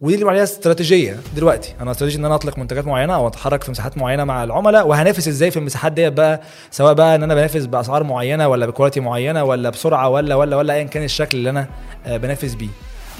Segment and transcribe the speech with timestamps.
[0.00, 1.74] ودي اللي عليها استراتيجية دلوقتي.
[1.80, 5.28] أنا استراتيجي إن أنا أطلق منتجات معينة أو أتحرك في مساحات معينة مع العملاء وهنافس
[5.28, 6.40] إزاي في المساحات ديت بقى؟
[6.70, 10.56] سواء بقى إن أنا بنافس بأسعار معينة ولا ب quality معينة ولا بسرعة ولا ولا
[10.56, 11.68] ولا ايا كان الشكل اللي أنا
[12.06, 12.68] آه، بنافس بيه.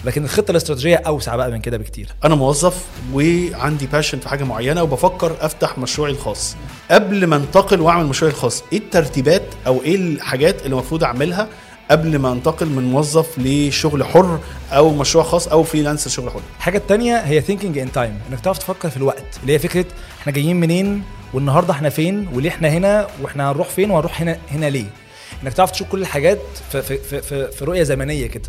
[0.05, 2.09] لكن الخطة الاستراتيجية أوسع بقى من كده بكتير.
[2.25, 2.85] أنا موظف
[3.15, 6.57] وعندي passion في حاجة معينة وبفكر أفتح مشروعي الخاص.
[6.91, 11.49] قبل ما انتقل وأعمل مشروعي الخاص إيه الترتيبات أو إيه الحاجات اللي المفروض أعملها
[11.91, 14.39] قبل ما انتقل من موظف لشغل حر
[14.73, 16.41] أو مشروع خاص أو freelance شغل حر.
[16.59, 19.85] الحاجة التانية هي thinking in time إنك تعرف تفكر في الوقت اللي هي فكرة
[20.21, 21.03] إحنا جايين منين
[21.35, 24.85] والنهاردة إحنا فين وليه إحنا هنا وإحنا هنروح فين وهنروح هنا هنا ليه؟
[25.43, 26.39] إنك تعرف تشوف كل الحاجات
[26.73, 28.49] في في, في, في رؤية زمنية كده.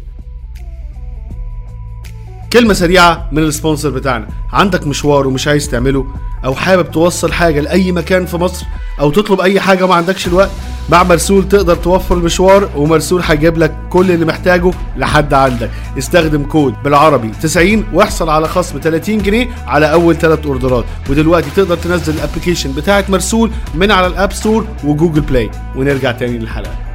[2.54, 4.28] كلمة سريعة من ال sponsor بتاعنا.
[4.54, 6.06] عندك مشوار ومش عايز تعمله
[6.46, 8.66] أو حابب توصل حاجة لأي مكان في مصر
[9.00, 10.50] أو تطلب أي حاجة وما عندكش الوقت
[10.90, 15.70] مع مرسول تقدر توفر المشوار ومرسول هيجيب لك كل اللي محتاجه لحد عندك.
[15.98, 20.86] استخدم كود بالعربي 90 واحصل على خصم 30 جنيه على أول ثلاث أوردرات.
[21.10, 25.52] ودلوقتي تقدر تنزل ال application بتاعت مرسول من على ال App Store و Google Play
[25.76, 26.89] ونرجع تاني للحلقة.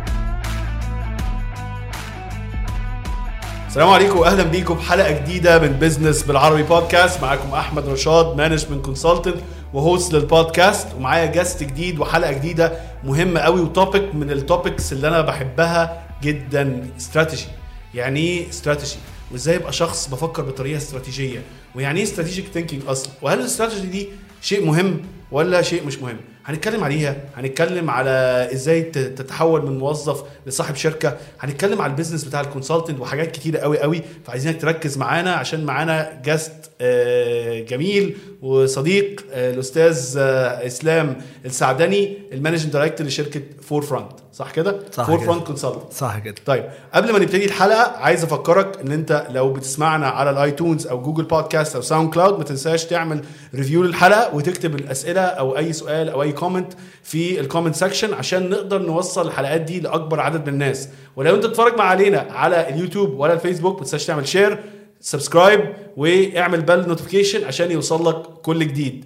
[3.75, 4.75] السلام عليكم واهلا بيكم.
[4.75, 9.37] بحلقه جديدة من business بالعربي بودكاست معاكم أحمد رشاد management consultant
[9.73, 12.72] و host للبودكاست ومعايا guest جديد وحلقة جديدة
[13.05, 16.91] مهمة قوي و topic من ال topics اللي أنا بحبها جدا.
[16.97, 17.47] استراتيجي
[17.95, 18.97] يعني إيه استراتيجي
[19.33, 21.42] وإزاي أبقى شخص بفكر بطريقة استراتيجية؟
[21.75, 24.08] ويعني إيه strategic thinking أصلا؟ وهل الاستراتيجي دي
[24.42, 25.00] شيء مهم
[25.33, 31.17] ولا شيء مش مهم؟ هنتكلم عليها هنتكلم على إزاي تتحول من موظف لصاحب شركة.
[31.41, 34.03] هنتكلم على ال business بتاع ال consultant وحاجات كتيرة قوي قوي.
[34.27, 36.53] فعايزينك تركز معانا عشان معانا guest
[37.69, 45.07] جميل وصديق آه، الأستاذ آه، إسلام السعدني ال managing director لشركة Forefront صح كده؟ صح
[45.07, 45.19] Fore.
[45.19, 46.35] front Consulting صح كده.
[46.47, 51.03] طيب قبل ما نبتدي الحلقة عايز أفكرك إن أنت لو بتسمعنا على ال iTunes أو
[51.03, 53.21] Google Podcast أو SoundCloud ما تنساش تعمل
[53.55, 58.51] review للحلقة وتكتب الأسئلة أو أي سؤال أو أي comment في ال comment section عشان
[58.51, 60.89] نقدر نوصل الحلقات دي لأكبر عدد من الناس.
[61.17, 64.64] ولو أنت بتتفرج مع علينا على اليوتيوب ولا الفيسبوك ما تنساش تعمل share
[65.01, 69.05] subscribe واعمل bell notification عشان يوصل لك كل جديد.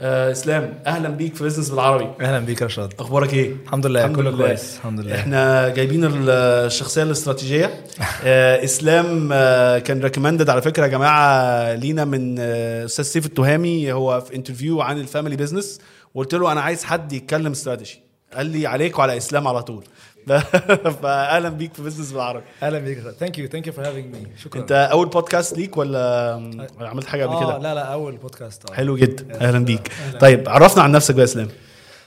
[0.00, 2.08] آه إسلام أهلا بيك في business بالعربي.
[2.20, 2.94] أهلا بيك يا رشاد.
[2.98, 5.14] أخبارك إيه؟ الحمد لله كله كويس الحمد لله.
[5.14, 7.66] إحنا جايبين الشخصية الاستراتيجية.
[8.24, 13.92] آه إسلام آه كان recommended على فكرة يا جماعة لينا من آه أستاذ سيف التهامي.
[13.92, 15.80] هو في interview عن ال family business
[16.14, 18.00] وقلت له أنا عايز حد يتكلم استراتيجي
[18.34, 19.84] قال لي عليك وعلى إسلام على طول.
[21.02, 22.44] فاهلا بيك في business بالعربي.
[22.62, 24.60] أهلا بيك thank you thank you for having me شكرا.
[24.60, 26.32] أنت أول بودكاست ليك ولا
[26.80, 28.74] عملت حاجة قبل آه كده؟ لا لا أول بودكاست آه.
[28.74, 29.40] حلو جدا.
[29.48, 29.92] أهلا بيك.
[30.20, 31.48] طيب عرفنا عن نفسك بقى يا إسلام.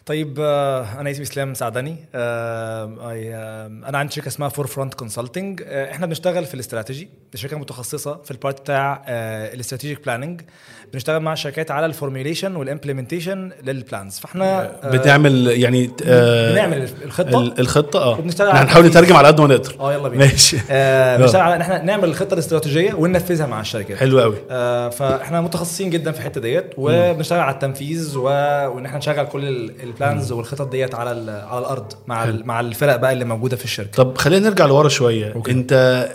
[0.05, 6.05] طيب آه، أنا اسمي إسلام سعدني آه، آه، أنا عندي شركة اسمها Forefront Consulting إحنا
[6.05, 9.03] بنشتغل في الاستراتيجي شركه متخصصة في ال part بتاع
[9.53, 10.41] ال strategic planning
[10.93, 15.91] بنشتغل مع الشركات على ال formulation وال implementation لل plans فإحنا بتعمل يعني
[16.51, 17.39] بنعمل الخطة.
[17.41, 18.19] ال- الخطة آه.
[18.19, 19.01] وبنشتغل إحنا على هنحاول التنفيذ.
[19.03, 19.75] نترجم على قد ما نقدر.
[19.79, 20.25] آه يلا بينا.
[20.25, 20.57] ماشي.
[21.17, 23.97] بنشتغل على إن إحنا نعمل الخطة الاستراتيجية وننفذها مع الشركات.
[23.97, 24.35] حلو قوي.
[24.91, 28.17] فإحنا متخصصين جدا في الحتة ديت وبنشتغل على التنفيذ.
[28.17, 31.09] وإن إحنا نشغل كل ال plans والخطط ديت على.
[31.49, 32.25] على الأرض مع.
[32.25, 35.51] مع الفرق بقى اللي موجودة في الشركة طب خلينا نرجع لورا شوية أوكي.
[35.51, 35.73] انت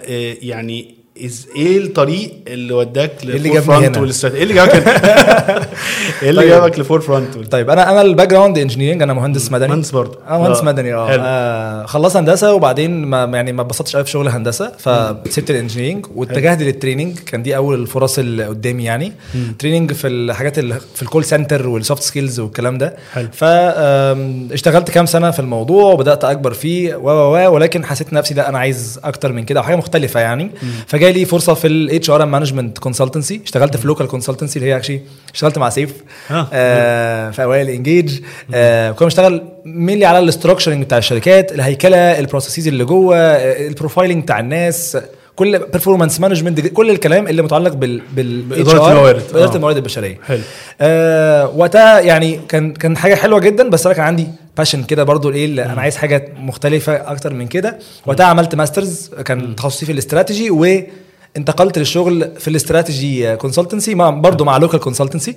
[0.09, 4.89] آه، يعني إز إيه الطريق اللي وداك ل Forefront؟ وال strategy إيه اللي جابك؟
[6.23, 6.51] إيه اللي طيب.
[6.51, 9.69] جابك ل Forefront؟ طيب أنا أنا ال background engineering أنا مهندس مدني.
[9.69, 10.19] مهندس برضه.
[10.29, 11.09] آه مهندس آه، مدني آه.
[11.11, 16.07] آه، خلصت هندسة وبعدين ما يعني ما اتبسطتش قوي في شغل هندسة فسبت ال engineering
[16.15, 19.13] واتجهت لل training كان دي أول الفرص اللي قدامي يعني.
[19.59, 22.97] training في الحاجات اللي في ال call center وال soft skills والكلام ده.
[23.13, 23.29] حلو.
[23.33, 29.01] فاشتغلت كام سنة في الموضوع وبدأت أكبر فيه و ولكن حسيت نفسي لا أنا عايز
[29.05, 30.51] أكتر من كده وحاجة مختلفة يعني.
[30.87, 35.01] فجاي لي فرصة في ال HR management consultancy اشتغلت في local consultancy اللي هي actually
[35.35, 35.93] اشتغلت مع سيف
[36.31, 36.49] آه.
[36.53, 38.21] آه في أوائل انجيج
[38.55, 43.27] آه كنا بنشتغل mainly على ال structuring بتاع الشركات الهيكلة ال processes اللي جوه ال
[43.27, 44.99] profiling بتاع الناس
[45.37, 49.23] كل performance management كل الكلام اللي متعلق بال بال HR، الموارد.
[49.33, 49.57] بإدارة آه.
[49.57, 50.41] الموارد البشرية حلو
[50.81, 54.27] آه وقتها يعني كان كان حاجة حلوة جدا بس أنا كان عندي
[54.57, 57.79] passion كده برضو إيه اللي أنا عايز حاجة مختلفة أكتر من كده.
[58.07, 64.57] وقتها عملت masters كان تخصصي في الاستراتيجي وانتقلت للشغل في ال strategy consultancy برضه مع
[64.57, 65.37] local consultancy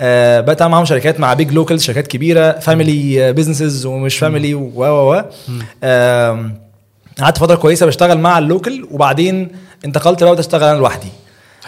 [0.00, 5.12] آه أعمل معاهم شركات مع big local شركات كبيرة family businesses ومش family و و
[5.14, 5.22] و.
[7.20, 9.48] قعدت فترة كويسة بشتغل مع ال local وبعدين
[9.84, 11.08] انتقلت بقى واشتغل أنا لوحدي.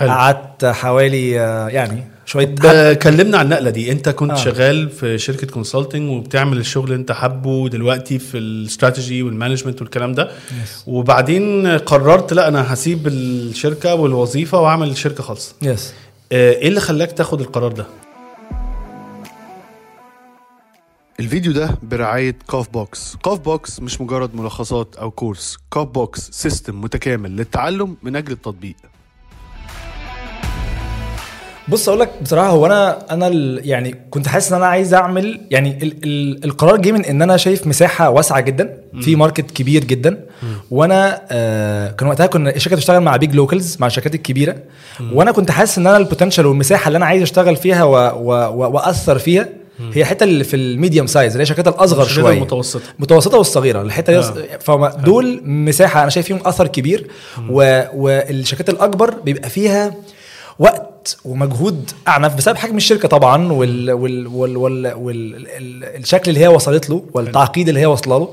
[0.00, 3.92] قعدت حوالي آه، يعني شوية كلمنا عن النقلة دي.
[3.92, 4.34] انت كنت آه.
[4.34, 9.82] شغال في شركة consulting وبتعمل الشغل اللي انت حابه دلوقتي في ال strategy وال management
[9.82, 10.30] والكلام ده.
[10.86, 15.92] وبعدين قررت لا أنا هسيب الشركة والوظيفة وأعمل شركة خالصه yes
[16.32, 17.86] آه، إيه اللي خلاك تاخد القرار ده؟
[21.20, 26.80] الفيديو ده برعاية Caf Box Caf Box مش مجرد ملخصات أو كورس Caf Box system
[26.80, 28.76] متكامل للتعلم من أجل التطبيق.
[31.68, 33.28] بص أقول لك بصراحة هو أنا أنا
[33.64, 37.36] يعني كنت حاسس إن أنا عايز أعمل يعني ال ال القرار جه من إن أنا
[37.36, 40.20] شايف مساحة واسعة جدا في market كبير جدا.
[40.70, 44.56] وأنا آه كان وقتها كنا الشركة بتشتغل مع big locals مع الشركات الكبيرة.
[45.12, 48.32] وأنا كنت حاسس إن أنا ال potential والمساحة اللي أنا عايز أشتغل فيها و و
[48.32, 49.48] و وأثر فيها
[49.92, 52.34] هي الحته اللي في ال medium size اللي هي الشركات الأصغر شوية.
[52.34, 52.82] المتوسطة.
[52.98, 54.58] متوسطة والصغيرة الحتة آه.
[54.60, 57.06] فهم دول مساحة أنا شايف فيهم أثر كبير.
[57.48, 59.94] والشركات الأكبر بيبقى فيها
[60.58, 60.93] وقت
[61.24, 63.92] ومجهود أعنف بسبب حجم الشركة طبعا وال...
[63.92, 64.26] وال...
[64.26, 64.56] وال...
[64.56, 64.86] وال...
[66.28, 68.28] اللي هي وصلت له والتعقيد اللي هي واصله له.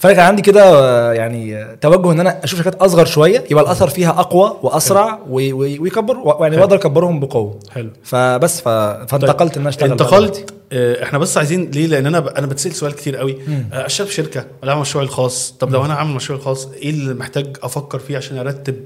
[0.00, 4.10] فانا كان عندي كده يعني توجه إن أنا أشوف شركات أصغر شوية يبقى الأثر فيها
[4.10, 6.56] أقوى وأسرع ويكبر يعني.
[6.56, 7.58] بقدر أكبرهم بقوة.
[7.70, 7.90] حلو.
[8.04, 8.60] فبس.
[8.60, 10.54] فانتقلت إن أنا أشتغل انتقلت.
[10.72, 12.38] آه، إحنا بس عايزين ليه؟ لأن أنا.
[12.38, 13.38] أنا بتسأل سؤال كتير قوي.
[13.72, 15.54] آه، أشتغل في شركة ولا اعمل مشروعي الخاص.
[15.60, 18.76] طب لو أنا عامل مشروعي الخاص إيه اللي محتاج أفكر فيه عشان أرتب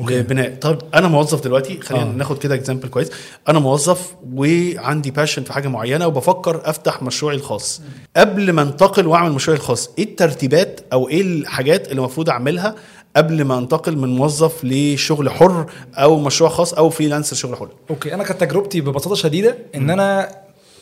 [0.00, 2.08] لبناء؟ طب أنا موظف دلوقتي خلينا آه.
[2.16, 3.10] ناخد كده example كويس.
[3.48, 7.82] أنا موظف وعندي passion في حاجة معينة وبفكر أفتح مشروعي الخاص.
[8.16, 10.61] قبل ما أنتقل وأعمل مشروعي الخاص إيه الترتيبات
[10.92, 12.74] أو إيه الحاجات اللي المفروض أعملها
[13.16, 17.68] قبل ما أنتقل من موظف لشغل حر أو مشروع خاص أو freelancer شغل حر.
[17.90, 20.28] أوكي أنا كانت تجربتي ببساطة شديدة إن أنا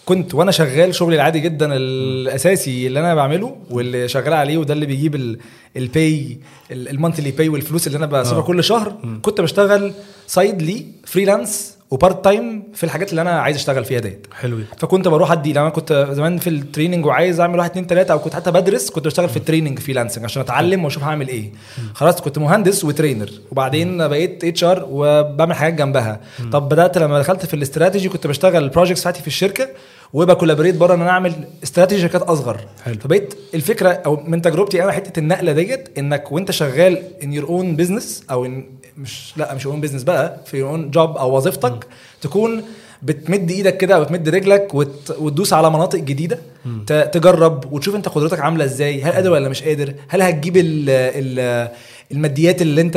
[0.04, 4.86] كنت وأنا شغال شغلي العادي جدا الأساسي اللي أنا بعمله واللي شغال عليه وده اللي
[4.86, 5.38] بيجيب
[5.76, 6.38] ال pay
[6.70, 8.46] ال monthly pay والفلوس اللي أنا بسيبها آه.
[8.46, 9.92] كل شهر كنت بشتغل
[10.26, 14.26] side لي freelance و part time في الحاجات اللي أنا عايز أشتغل فيها ديت.
[14.32, 14.58] حلو.
[14.78, 18.18] فكنت بروح أدي لما كنت زمان في ال training وعايز أعمل واحد اتنين تلاتة أو
[18.18, 21.52] كنت حتى بدرس كنت بشتغل في ال training freelancing عشان أتعلم وأشوف هعمل إيه.
[21.94, 26.20] خلاص كنت مهندس و trainer وبعدين بقيت HR وبعمل حاجات جنبها.
[26.52, 29.68] طب بدأت لما دخلت في الاستراتيجي كنت بشتغل ال projects بتاعتي في الشركة
[30.12, 31.32] وب collaborate بره إن أنا أعمل
[31.62, 32.60] استراتيجي شركات أصغر.
[32.84, 32.94] حلو.
[33.00, 37.76] فبقيت الفكرة أو من تجربتي أنا حتة النقلة ديت إنك وأنت شغال in your own
[37.76, 38.66] business أو إن
[39.00, 41.86] مش لا مش own business بقى في your own job أو وظيفتك.
[42.20, 42.62] تكون
[43.02, 45.16] بتمد إيدك كده أو بتمد رجلك وت...
[45.18, 46.38] وتدوس على مناطق جديدة.
[46.86, 46.92] ت...
[46.92, 49.02] تجرب وتشوف أنت قدرتك عاملة إزاي.
[49.02, 50.84] هل قادر ولا مش قادر؟ هل هتجيب ال...
[50.90, 51.68] ال...
[52.12, 52.96] الماديات اللي أنت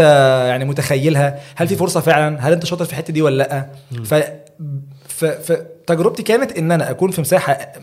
[0.50, 3.67] يعني متخيلها؟ هل في فرصة فعلا؟ هل أنت شاطر في الحتة دي ولا لأ؟
[4.03, 4.13] ف
[5.28, 7.74] فتجربتي كانت إن أنا أكون في مساحة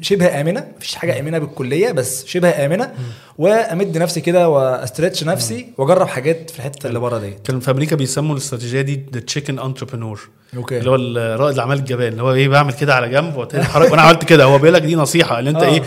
[0.00, 0.66] شبه آمنة.
[0.76, 2.92] مفيش حاجة آمنة بالكلية بس شبه آمنة.
[3.38, 7.70] وأمد نفسي كده وأ stretch نفسي وأجرب حاجات في الحتة اللي بره ديت كان في
[7.70, 10.78] أمريكا بيسموا الاستراتيجية دي the chicken entrepreneur okay.
[10.78, 10.94] اللي هو
[11.36, 13.36] رائد الأعمال الجبان اللي هو إيه بعمل كده على جنب.
[13.36, 14.44] وأنا عملت كده.
[14.44, 15.68] هو بيقول لك دي نصيحة اللي أنت آه.
[15.68, 15.82] إيه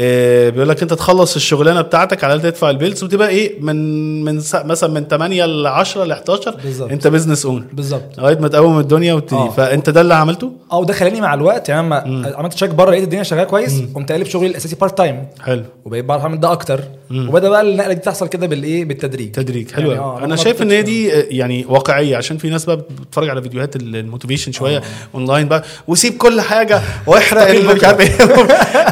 [0.00, 4.90] بيقول لك انت تخلص الشغلانة بتاعتك على تدفع ال bills وتبقى إيه من من مثلا
[4.94, 6.90] من 8 ل 10 ل 11 بالظبط.
[6.90, 8.18] انت business owner بالظبط.
[8.18, 9.36] لغاية ما تقوم الدنيا وتبتدي.
[9.36, 9.50] آه.
[9.50, 13.04] فانت ده اللي عملته؟ آه وده خلاني مع الوقت يعني لما عملت check بره لقيت
[13.04, 15.62] الدنيا شغالة كويس قمت قالب شغلي الأساسي part time حلو.
[15.84, 16.80] وبقيت بعرف أعمل ده أكتر.
[17.10, 19.32] وبدأ بقى النقلة دي تحصل كده بالايه بالتدريج.
[19.32, 19.70] تدريج.
[19.70, 22.64] حلو يعني آه، أنا ما شايف إن هي دي آه، يعني واقعية عشان في ناس
[22.64, 24.82] بقى بتتفرج على فيديوهات ال- ال motivation شوية
[25.14, 27.42] اونلاين بقى وسيب كل حاجة واحرق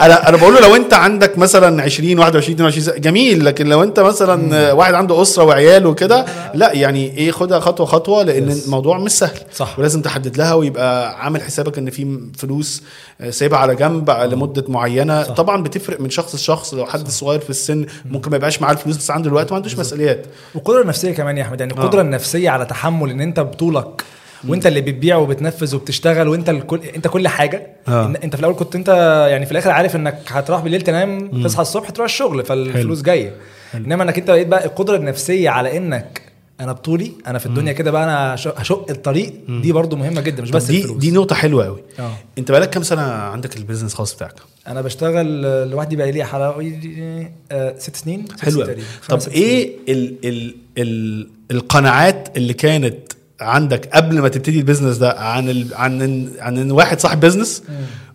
[0.04, 3.82] أنا أنا بقول له لو أنت عندك مثلا 20 21 22 سنة، جميل لكن لو
[3.82, 8.54] انت مثلا آه، واحد عنده أسرة وعيال وكده لا يعني إيه خدها خطوة خطوة لأن
[8.54, 8.64] Yes.
[8.64, 9.38] الموضوع مش سهل.
[9.54, 9.78] صح.
[9.78, 12.82] ولازم تحدد لها ويبقى عامل حسابك إن في فلوس
[13.30, 15.22] سايبها على جنب لمدة معينة.
[15.22, 15.30] صح.
[15.34, 18.96] طبعا بتفرق من شخص لشخص لو حد صغير في السن ممكن ما يبقاش معاه الفلوس
[18.96, 20.26] بس عنده الوقت ما عندوش مسؤوليات.
[20.54, 22.02] والقدرة النفسية كمان يا أحمد يعني القدرة آه.
[22.02, 24.02] النفسية على تحمل إن أنت بطولك
[24.48, 27.66] وانت اللي بتبيع وبتنفذ وبتشتغل وانت الكل انت كل حاجة.
[27.88, 28.12] آه.
[28.24, 28.88] انت في الأول كنت انت
[29.30, 33.34] يعني في الآخر عارف إنك هتروح بالليل تنام تصحى الصبح تروح الشغل فالفلوس جاية.
[33.74, 36.22] إنما إنك أنت بقيت بقى القدرة النفسية على إنك
[36.60, 40.42] أنا بطولي أنا في الدنيا كده بقى أنا هش- هشق الطريق دي برضو مهمة جدا
[40.42, 40.96] مش بس دي الفلوس.
[40.98, 42.12] دي نقطة حلوة قوي آه.
[42.38, 44.34] أنت بقالك كام سنة عندك ال business الخاص بتاعك؟
[44.68, 48.88] أنا بشتغل لوحدي بقى لي حوالي آه، ست سنين ست حلو سنين قوي تقريباً.
[49.26, 55.12] طب إيه ال ال ال القناعات اللي كانت عندك قبل ما تبتدي ال business ده
[55.18, 57.62] عن ال عن ال عن إن واحد صاحب business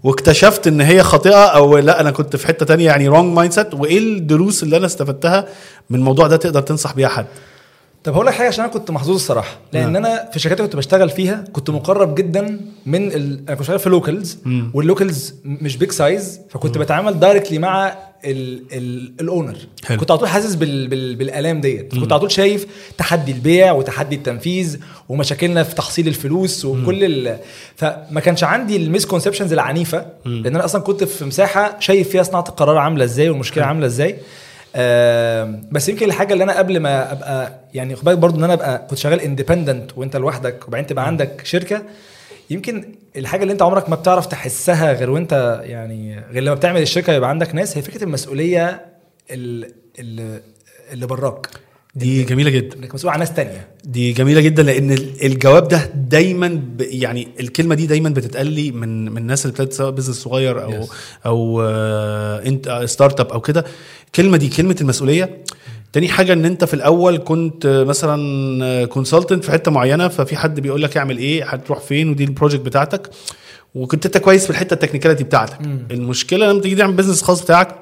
[0.03, 3.97] واكتشفت إن هي خاطئة أو لأ أنا كنت في حتة تانية يعني wrong mindset وإيه
[3.97, 5.47] الدروس اللي أنا استفدتها
[5.89, 7.25] من الموضوع ده تقدر تنصح بيها حد؟
[8.03, 10.05] طب هقول لك حاجة عشان أنا كنت محظوظ الصراحة لأن نعم.
[10.05, 13.43] أنا في الشركات اللي كنت بشتغل فيها كنت مقرب جدا من ال...
[13.47, 14.37] أنا كنت شغال في locals
[14.73, 19.55] وال locals مش big size فكنت بتعامل directly مع ال owner.
[19.99, 21.95] كنت على طول حاسس بال بال بالآلام ديت.
[21.95, 22.65] كنت على طول شايف
[22.97, 24.77] تحدي البيع وتحدي التنفيذ
[25.09, 27.37] ومشاكلنا في تحصيل الفلوس وكل ال...
[27.75, 30.05] فما كانش عندي ال misconceptions العنيفة.
[30.25, 34.15] لأن أنا أصلا كنت في مساحة شايف فيها صناعة القرار عاملة إزاي والمشكلة عاملة إزاي.
[34.75, 38.87] آم، بس يمكن الحاجة اللي أنا قبل ما أبقى يعني خد بالك إن أنا أبقى
[38.89, 41.81] كنت شغال independent وأنت لوحدك وبعدين تبقى عندك شركة
[42.51, 47.13] يمكن الحاجة اللي انت عمرك ما بتعرف تحسها غير وانت يعني غير لما بتعمل الشركة
[47.13, 48.85] يبقى عندك ناس هي فكرة المسؤولية
[49.31, 50.41] ال- اللي,
[50.93, 51.47] اللي براك.
[51.95, 52.77] دي جميلة جدا.
[52.77, 53.67] إنك مسؤول عن ناس تانية.
[53.83, 58.71] دي جميلة جدا لأن ال- الجواب ده دايما ب يعني الكلمة دي دايما بتتقال لي
[58.71, 60.89] من من الناس اللي ابتدت سواء business صغير أو Yes.
[61.25, 61.61] أو
[62.45, 63.65] انت startup أو كده.
[64.07, 65.37] الكلمة دي كلمة المسؤولية.
[65.93, 70.81] تاني حاجة إن أنت في الأول كنت مثلا consultant في حتة معينة ففي حد بيقول
[70.81, 73.09] لك اعمل إيه هتروح فين ودي ال project بتاعتك.
[73.75, 75.57] وكنت أنت كويس في الحتة ال technicality بتاعتك.
[75.91, 77.75] المشكلة لما تيجي تعمل business خاص بتاعك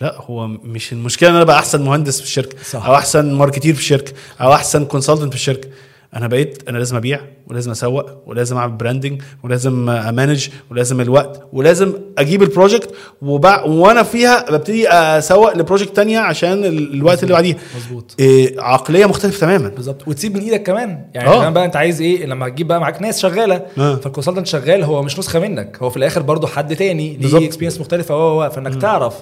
[0.00, 2.86] لا هو مش المشكلة إن أنا بقى أحسن مهندس في الشركة صح.
[2.86, 5.68] أو أحسن marketeer في الشركة أو أحسن consultant في الشركة.
[6.16, 11.42] أنا بقيت أنا لازم أبيع ولازم أسوق ولازم أعمل branding ولازم أ manage ولازم الوقت
[11.52, 13.62] ولازم أجيب ال project وبع...
[13.64, 18.14] وأنا فيها ببتدي أسوق ل project تانية عشان ال- الوقت اللي بعديه مظبوط.
[18.18, 19.68] إيه عقلية مختلفة تماما.
[19.68, 20.08] بالظبط.
[20.08, 21.04] وتسيب من إيدك كمان.
[21.14, 21.38] يعني آه.
[21.40, 23.96] كمان بقى أنت عايز إيه؟ لما تجيب بقى معاك ناس شغالة آه.
[23.96, 25.78] فال consultant شغال هو مش نسخة منك.
[25.82, 27.16] هو في الآخر برضه حد تاني.
[27.16, 28.14] ليه experience مختلفة.
[28.14, 29.14] هو فإنك تعرف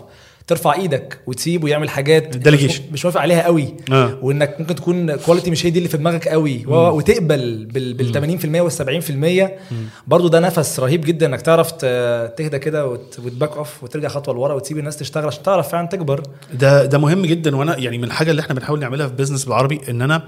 [0.46, 2.36] ترفع إيدك وتسيب ويعمل حاجات.
[2.64, 3.74] مش, موافق عليها قوي.
[3.92, 4.18] آه.
[4.22, 6.66] وإنك ممكن تكون quality مش هي دي اللي في دماغك قوي.
[6.66, 9.50] و- وتقبل بال, بال 80% وال 70%
[10.06, 14.34] برضه ده نفس رهيب جدا إنك تعرف تهدى كده وت- وت back off وترجع خطوة
[14.34, 16.22] لورا وتسيب الناس تشتغل عشان تعرف فعلا تكبر.
[16.54, 17.56] ده ده مهم جدا.
[17.56, 20.22] وأنا يعني من الحاجة اللي إحنا بنحاول نعملها في بيزنس بالعربي إن أنا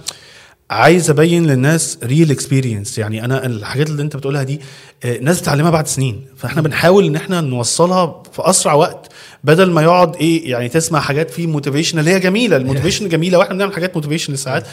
[0.71, 4.61] عايز أبين للناس real experience يعني أنا الحاجات اللي أنت بتقولها دي
[5.04, 6.25] آه، ناس بتتعلمها بعد سنين.
[6.37, 9.12] فإحنا بنحاول إن إحنا نوصلها في أسرع وقت
[9.45, 12.57] بدل ما يقعد إيه يعني تسمع حاجات فيه motivation اللي هي جميلة.
[12.62, 14.67] ال motivation جميلة وإحنا بنعمل حاجات motivation ساعات.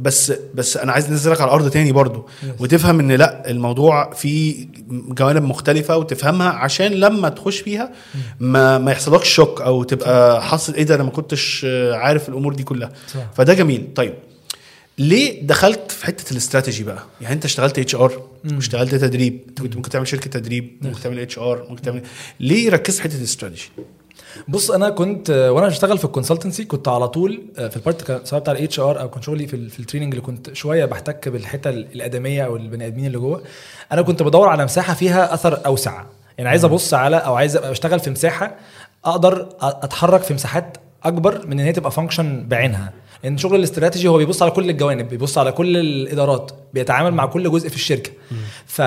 [0.00, 2.28] بس بس أنا عايز أنزلك على الأرض تاني برضو.
[2.60, 7.90] وتفهم إن لأ الموضوع فيه جوانب مختلفة وتفهمها عشان لما تخش فيها
[8.40, 12.62] ما ما يحصلكش shock أو تبقى حاصل إيه ده أنا ما كنتش عارف الأمور دي
[12.62, 12.90] كلها.
[13.34, 13.88] فده جميل.
[13.94, 14.14] طيب.
[14.98, 18.22] ليه دخلت في حتة الاستراتيجي بقى؟ يعني انت اشتغلت اتش ار
[18.54, 22.02] واشتغلت تدريب انت كنت ممكن تعمل شركة تدريب ممكن تعمل HR ممكن تعمل
[22.40, 23.68] ليه ركزت في حتة الاستراتيجي؟
[24.48, 28.26] بص أنا كنت وأنا بشتغل في ال consultancy كنت على طول آه، في ال part
[28.26, 31.28] سواء بتاع ال HR أو كان شغلي في, في ال training اللي كنت شوية بحتك
[31.28, 33.42] بالحتة ال- الأدمية أو البني آدمين اللي جوه.
[33.92, 36.04] أنا كنت بدور على مساحة فيها أثر أوسع.
[36.38, 38.56] يعني عايز أبص على أو عايز أبقى بشتغل في مساحة
[39.04, 42.92] أقدر أتحرك في مساحات أكبر من إن هي تبقى function بعينها.
[43.24, 47.50] لأن شغل الاستراتيجي هو بيبص على كل الجوانب بيبص على كل الإدارات بيتعامل مع كل
[47.50, 48.10] جزء في الشركة.
[48.66, 48.82] ف...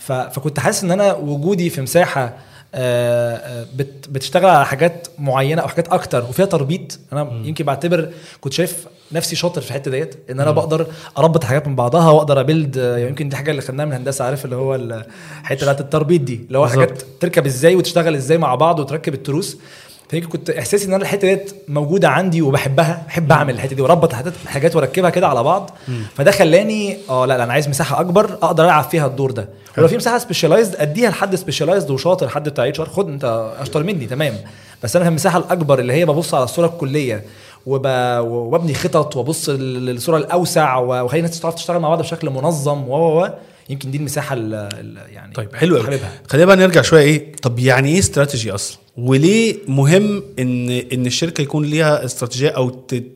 [0.00, 0.12] ف...
[0.12, 2.34] فكنت حاسس إن أنا وجودي في مساحة
[2.74, 6.98] آه، آه، بت- بتشتغل على حاجات معينة أو حاجات أكتر وفيها تربيط.
[7.12, 8.08] أنا يمكن بعتبر
[8.40, 10.86] كنت شايف نفسي شاطر في الحتة ديت إن أنا بقدر
[11.18, 14.44] أربط حاجات من بعضها وأقدر أبيلد آه، يمكن دي حاجة اللي خدناها من هندسه عارف
[14.44, 16.66] اللي هو الحته بتاعت التربيط دي اللي هو.
[16.66, 19.58] حاجات تركب إزاي وتشتغل إزاي مع بعض وتركب التروس.
[20.08, 24.12] فيمكن كنت إحساسي إن أنا الحتة ديت موجودة عندي وبحبها بحب أعمل الحتة دي واربط
[24.12, 25.70] حاجات حاجات وأركبها كده على بعض.
[26.14, 29.48] فده خلاني آه لا لا أنا عايز مساحة أكبر أقدر ألعب فيها الدور ده.
[29.78, 34.06] ولو في مساحة specialized أديها لحد specialized وشاطر حد بتاع HR خد أنت أشطر مني
[34.06, 34.34] تمام.
[34.82, 37.24] بس أنا في المساحة الأكبر اللي هي ببص على الصورة الكلية
[37.66, 37.86] وب...
[38.20, 43.28] وببني خطط وأبص للصورة الأوسع وأخلي الناس تعرف تشتغل مع بعض بشكل منظم و و
[43.68, 44.68] يمكن دي المساحة اللي
[45.12, 45.98] يعني طيب حلو قوي
[46.28, 51.42] خلينا بقى نرجع شوية إيه طب يعني إيه استراتيجي أصلا؟ وليه مهم ان إن الشركة
[51.42, 52.70] يكون ليها استراتيجية أو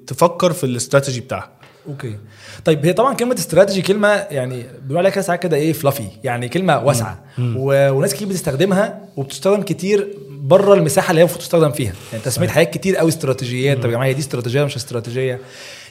[0.06, 1.50] تفكر في الاستراتيجي بتاعها.
[1.88, 2.16] Okay.
[2.64, 6.49] طيب هي طبعا كلمة استراتيجي كلمة يعني بيقول عليها كده ساعات كده إيه fluffy يعني
[6.49, 7.25] كلمة واسعة.
[7.38, 7.90] و...
[7.90, 11.92] وناس كتير بتستخدمها وبتستخدم كتير بره المساحة اللي هي المفروض تستخدم فيها.
[12.12, 13.78] يعني تسمية حاجات كتير قوي استراتيجيات.
[13.78, 15.40] طب يا جماعة هي دي استراتيجية مش استراتيجية؟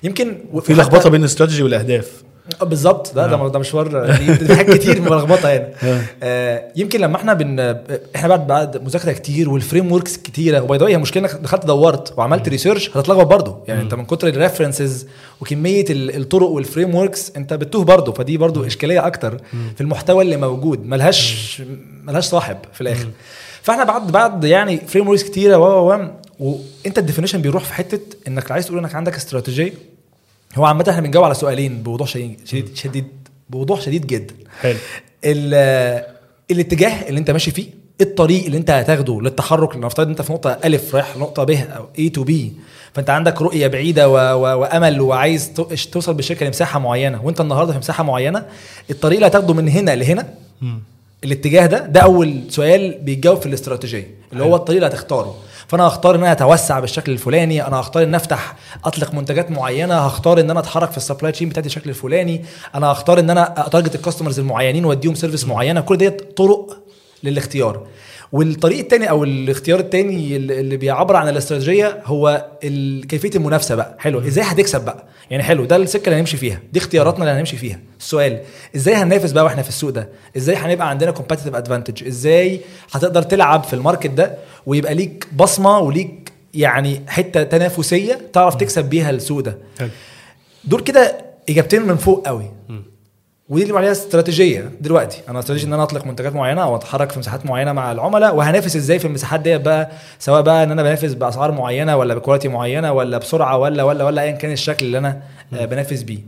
[0.03, 2.24] يمكن في لخبطة بين الاستراتيجي والأهداف.
[2.62, 5.74] بالظبط ده ده ده مشوار دي حاجات كتير ملخبطه يعني
[6.24, 7.60] آه يمكن لما إحنا بن
[8.15, 11.36] إحنا بعد بعد مذاكره كتير وال frameworks كتيره و by the way هي مشكله انك
[11.41, 15.08] دخلت دورت وعملت research هتتلخبط برضه يعني انت من كتر ال references
[15.41, 19.38] وكميه ال- الطرق وال frameworks انت بتوه برضه فدي برضه اشكاليه أكتر
[19.75, 21.62] في المحتوى اللي موجود ملهاش
[22.03, 23.08] ملهاش صاحب في الآخر
[23.62, 26.08] فاحنا بعد بعد يعني frameworks كتيره و
[26.39, 29.74] وانت ال definition بيروح في حتة انك عايز تقول انك عندك استراتيجيه
[30.56, 32.39] هو عامة إحنا بنجاوب على سؤالين بوضوح شديد
[32.75, 33.08] شديد,
[33.50, 34.34] بوضوح شديد جدا.
[34.62, 34.77] حلو.
[35.25, 36.03] ال-
[36.51, 37.68] الاتجاه اللي انت ماشي فيه
[38.01, 42.12] الطريق اللي انت هتاخده للتحرك لنفترض انت في نقطة ألف رايح نقطة ب أو A
[42.13, 42.32] to B
[42.94, 44.13] فانت عندك رؤية بعيدة و...
[44.13, 44.60] و...
[44.62, 48.46] وأمل وعايز تو- توصل بالشركة لمساحة معينة وانت النهاردة في مساحة معينة
[48.89, 50.34] الطريق اللي هتاخده من هنا لهنا
[51.24, 55.36] الاتجاه ده ده أول سؤال بيتجاوب في الاستراتيجية اللي هو الطريق اللي هتختاره.
[55.70, 60.40] فأنا هختار إن أنا أتوسع بالشكل الفلاني أنا هختار إن أفتح أطلق منتجات معينة هختار
[60.40, 62.46] إن أنا أتحرك في ال supply chain بتاعتي بالشكل الفلاني
[62.76, 66.78] أنا هختار إن أنا ا target ال customers المعينين وأديهم service معينة كل ديت طرق
[67.24, 67.88] للاختيار.
[68.31, 72.45] والطريق التاني أو الاختيار التاني اللي بيعبر عن الاستراتيجية هو
[73.09, 73.95] كيفية المنافسة بقى.
[74.00, 74.19] حلو.
[74.19, 75.65] إزاي هتكسب بقى؟ يعني حلو.
[75.65, 76.59] ده السكة اللي هنمشي فيها.
[76.74, 77.79] دي اختياراتنا اللي هنمشي فيها.
[78.00, 78.39] السؤال
[78.75, 83.63] إزاي هننافس بقى وإحنا في السوق ده؟ إزاي هنبقى عندنا competitive advantage إزاي هتقدر تلعب
[83.63, 89.39] في ال market ده ويبقى ليك بصمة وليك يعني حتة تنافسية تعرف تكسب بيها السوق
[89.39, 89.57] ده.
[90.65, 91.17] دول كده
[91.50, 92.51] إجابتين من فوق قوي.
[93.50, 95.22] ودي اللي عليها استراتيجية دلوقتي.
[95.29, 98.75] أنا استراتيجي إن أنا أطلق منتجات معينة أو اتحرك في مساحات معينة مع العملاء وهنافس
[98.75, 99.89] إزاي في المساحات ديت بقى؟
[100.20, 104.03] سواء بقى إن أنا بنافس بأسعار معينة ولا ب quality معينة ولا بسرعة ولا ولا
[104.03, 105.22] ولا ايا كان الشكل اللي أنا
[105.53, 106.20] آه، بنافس بيه.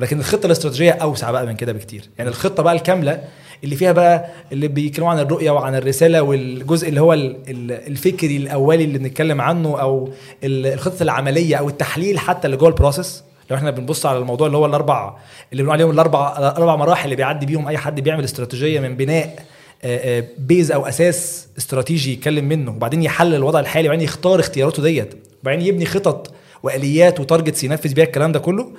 [0.00, 2.08] ولكن الخطة الاستراتيجية أوسع بقى من كده بكتير.
[2.18, 3.20] يعني الخطة بقى الكاملة
[3.64, 8.36] اللي فيها بقى اللي بيتكلموا عن الرؤية وعن الرسالة والجزء اللي هو ال- ال- الفكري
[8.36, 10.08] الأولي اللي بنتكلم عنه أو
[10.44, 14.46] ال- الخطة العملية أو التحليل حتى اللي جوه ال process لو إحنا بنبص على الموضوع
[14.46, 15.16] اللي هو الاربع
[15.52, 19.44] اللي بنقول عليهم الاربع الأربع مراحل اللي بيعدي بيهم أي حد بيعمل استراتيجية من بناء
[19.84, 24.82] آه، آه، base أو أساس استراتيجي يتكلم منه وبعدين يحلل الوضع الحالي وبعدين يختار اختياراته
[24.82, 28.72] ديت وبعدين يبني خطط وآليات و targets ينفذ بيها الكلام ده كله.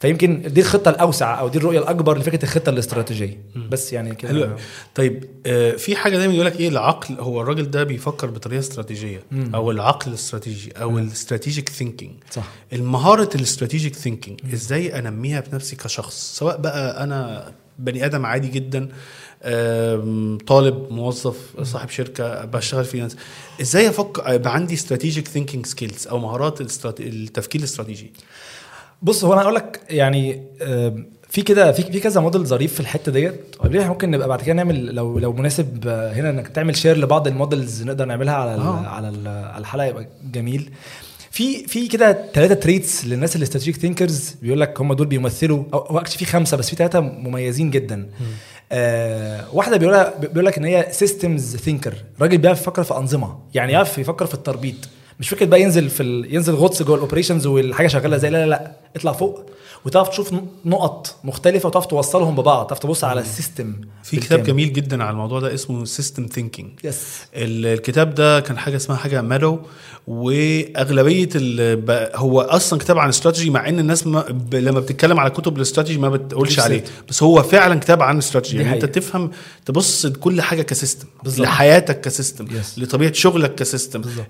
[0.00, 3.40] فيمكن دي الخطة الأوسع أو دي الرؤية الأكبر لفكرة الخطة الاستراتيجية.
[3.70, 4.28] بس يعني كده.
[4.30, 4.56] حلو.
[4.94, 9.22] طيب آه، في حاجة دايما يقول لك إيه؟ العقل هو الراجل ده بيفكر بطريقة استراتيجية
[9.54, 12.48] أو العقل الاستراتيجي أو ال strategic thinking صح.
[12.72, 18.88] المهارة ال strategic thinking إزاي أنميها بنفسي كشخص؟ سواء بقى أنا بني آدم عادي جدا
[20.46, 23.16] طالب موظف صاحب شركة بشتغل freelance
[23.60, 26.60] إزاي أفكر يبقى عندي strategic thinking skills أو مهارات
[27.00, 28.12] التفكير الاستراتيجي؟
[29.02, 30.42] بص هو أنا أقول لك يعني
[31.28, 33.56] في كده في في كذا موديل ظريف في الحتة ديت.
[33.60, 36.98] وقبلها إحنا ممكن نبقى بعد كده نعمل لو لو مناسب آه، هنا إنك تعمل share
[36.98, 38.86] لبعض ال models نقدر نعملها على ال آه.
[38.86, 40.70] على ال على الحلقة يبقى جميل.
[41.30, 45.98] في في كده ثلاثة traits للناس اللي strategic thinkers بيقول لك هم دول بيمثلوا هو
[45.98, 48.08] actually في خمسة بس في ثلاثة مميزين جدا.
[48.72, 53.72] آه واحدة بيقول بيقول لك إن هي systems thinker راجل بيعرف يفكر في أنظمة يعني
[53.72, 54.88] يعرف يفكر في التربيط.
[55.20, 56.34] مش فكرة بقى ينزل في ال...
[56.34, 59.50] ينزل غطس جوه ال operations والحاجة شغالة زي لا لا لا اطلع فوق
[59.84, 60.30] وتعرف تشوف
[60.64, 65.10] نقط مختلفة وتعرف توصلهم ببعض تعرف تبص على ال system في كتاب جميل جدا على
[65.10, 67.02] الموضوع ده اسمه system thinking yes
[67.34, 69.58] ال- الكتاب ده كان حاجة اسمها حاجة مادو
[70.06, 75.30] وأغلبية ال- هو أصلا كتاب عن استراتيجي مع إن الناس ما ب- لما بتتكلم على
[75.30, 76.84] كتب الاستراتيجي ما بتقولش عليه.
[77.08, 78.84] بس هو فعلا كتاب عن استراتيجي يعني أنت.
[78.84, 79.30] تفهم
[79.66, 81.40] تبص لكل حاجة ك system بالظبط.
[81.46, 82.78] لحياتك ك system Yes.
[82.78, 84.26] لطبيعة شغلك ك system بالظبط.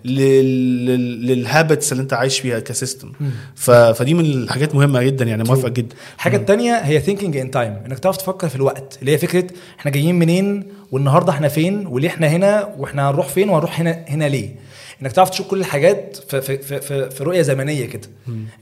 [1.27, 3.13] لل habits اللي انت عايش فيها ك system.
[3.55, 5.97] فدي من الحاجات مهمة جدا يعني موافق جدا.
[6.17, 9.47] الحاجة الثانية هي thinking in time إنك تعرف تفكر في الوقت اللي هي فكرة
[9.79, 14.25] إحنا جايين منين والنهاردة إحنا فين وليه إحنا هنا وإحنا هنروح فين وهنروح هنا هنا
[14.29, 14.57] ليه.
[15.03, 18.09] إنك تعرف تشوف كل الحاجات في في, في, في رؤية زمنية كده.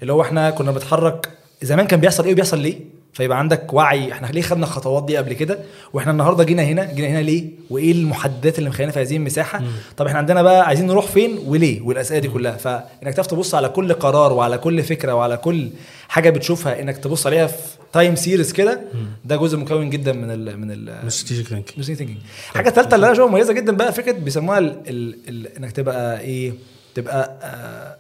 [0.03, 1.29] اللي هو إحنا كنا بنتحرك
[1.63, 2.75] زمان كان بيحصل إيه وبيحصل ليه؟
[3.15, 4.13] فيبقى عندك وعي.
[4.13, 5.59] إحنا ليه خدنا الخطوات دي قبل كده؟
[5.93, 9.63] وإحنا النهارده جينا هنا جينا هنا ليه؟ وإيه المحددات اللي مخلينا في هذه المساحه
[9.97, 12.57] طب إحنا عندنا بقى عايزين نروح فين وليه؟ والأسئلة دي كلها.
[12.57, 15.71] فإنك تعرف تبص على كل قرار وعلى كل فكرة وعلى كل
[16.09, 18.81] حاجة بتشوفها إنك تبص عليها في time series كده
[19.25, 22.19] ده جزء مكون جدا من ال من ال strategic thinking مش thinking
[22.51, 26.21] الحاجة الثالثه اللي أنا شايفها مميزة جدا بقى فكرة بيسموها ال ال ال إنك تبقى
[26.21, 26.53] إيه؟
[26.95, 27.97] تبقى آه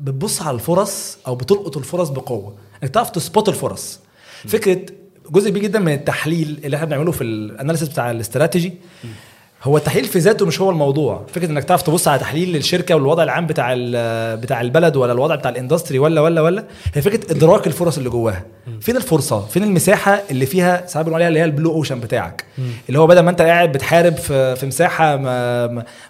[0.00, 2.54] بتبص على الفرص أو بتلقط الفرص بقوة.
[2.82, 4.00] إنك تعرف ت spot الفرص.
[4.46, 4.80] فكرة
[5.30, 8.72] جزء كبير جدا من التحليل اللي إحنا بنعمله في ال analysis بتاع الاستراتيجي.
[9.62, 11.26] هو التحليل في ذاته مش هو الموضوع.
[11.34, 13.74] فكرة إنك تعرف تبص على تحليل للشركه والوضع العام بتاع
[14.34, 18.10] بتاع البلد ولا الوضع بتاع ال industry ولا ولا ولا هي فكرة إدراك الفرص اللي
[18.10, 18.42] جواها.
[18.80, 22.44] فين الفرصة؟ فين المساحة اللي فيها ساعات بنقول عليها اللي هي ال blue ocean بتاعك؟
[22.88, 25.16] اللي هو بدل ما أنت قاعد بتحارب في في مساحة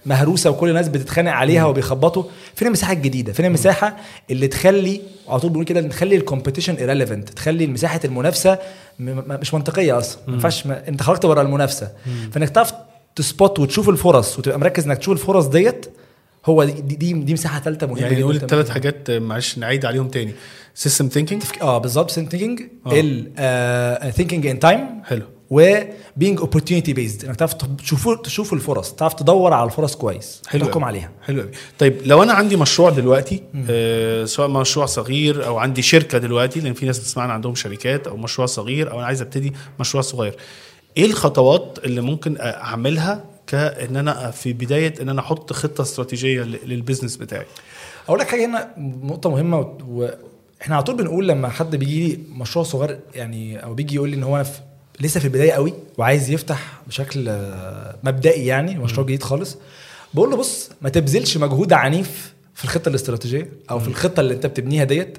[0.06, 2.22] مهروسة وكل الناس بتتخانق عليها وبيخبطوا
[2.54, 3.96] فين المساحة الجديدة؟ فين المساحة
[4.30, 8.58] اللي تخلي على طول بنقول كده تخلي ال competition irrelevant تخلي مساحه المنافسة
[9.00, 10.20] مش منطقية أصلا.
[10.26, 11.88] ما ينفعش ما- أنت خرجت بره المنافسة.
[12.32, 12.72] فإنك تعرف
[13.18, 15.86] ت spot وتشوف الفرص وتبقى مركز إنك تشوف الفرص ديت
[16.46, 18.36] هو دي دي, دي, مساحة ثالثه مهمة يعني نقول.
[18.36, 20.32] الثلاث حاجات آه، معلش نعيد عليهم تاني.
[20.74, 22.90] system thinking آه بالظبط thinking آه.
[22.94, 25.22] ال thinking in time حلو.
[25.50, 30.64] و being opportunity based إنك تعرف تشوف تشوف الفرص تعرف تدور على الفرص كويس حلو
[30.66, 30.84] تحكم.
[30.84, 31.10] عليها.
[31.22, 36.18] حلو قوي طيب لو أنا عندي مشروع دلوقتي آه سواء مشروع صغير أو عندي شركة
[36.18, 40.02] دلوقتي لأن في ناس بتسمعنا عندهم شركات أو مشروع صغير أو أنا عايز أبتدي مشروع
[40.02, 40.34] صغير.
[40.98, 46.57] إيه الخطوات اللي ممكن أعملها كإن أنا في بداية إن أنا أحط خطة استراتيجية لل
[46.57, 47.46] business بتاعي؟
[48.08, 49.76] أقول لك حاجة هنا نقطة مهمة و...
[49.88, 50.08] و...
[50.62, 54.16] إحنا على طول بنقول لما حد بيجي لي مشروع صغير يعني أو بيجي يقول لي
[54.16, 54.60] إن هو أنا في
[55.00, 57.42] لسه في البداية قوي وعايز يفتح بشكل
[58.02, 59.56] مبدئي يعني مشروع جديد خالص
[60.14, 64.46] بقول له بص ما تبذلش مجهود عنيف في الخطة الاستراتيجية أو في الخطة اللي أنت
[64.46, 65.18] بتبنيها ديت.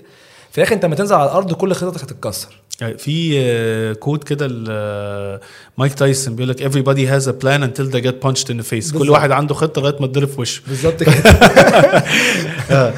[0.52, 2.56] في الآخر أنت لما تنزل على الأرض كل خططك هتتكسر.
[2.84, 5.40] في آه، كود كده ل-
[5.78, 8.92] مايك تايسون بيقول لك everybody has a plan until they get punched in the face.
[8.92, 9.10] كل بالظبط.
[9.10, 10.62] واحد عنده خطة لغاية ما تضرب في وشه.
[10.68, 11.14] بالظبط كده.
[12.70, 12.94] ف-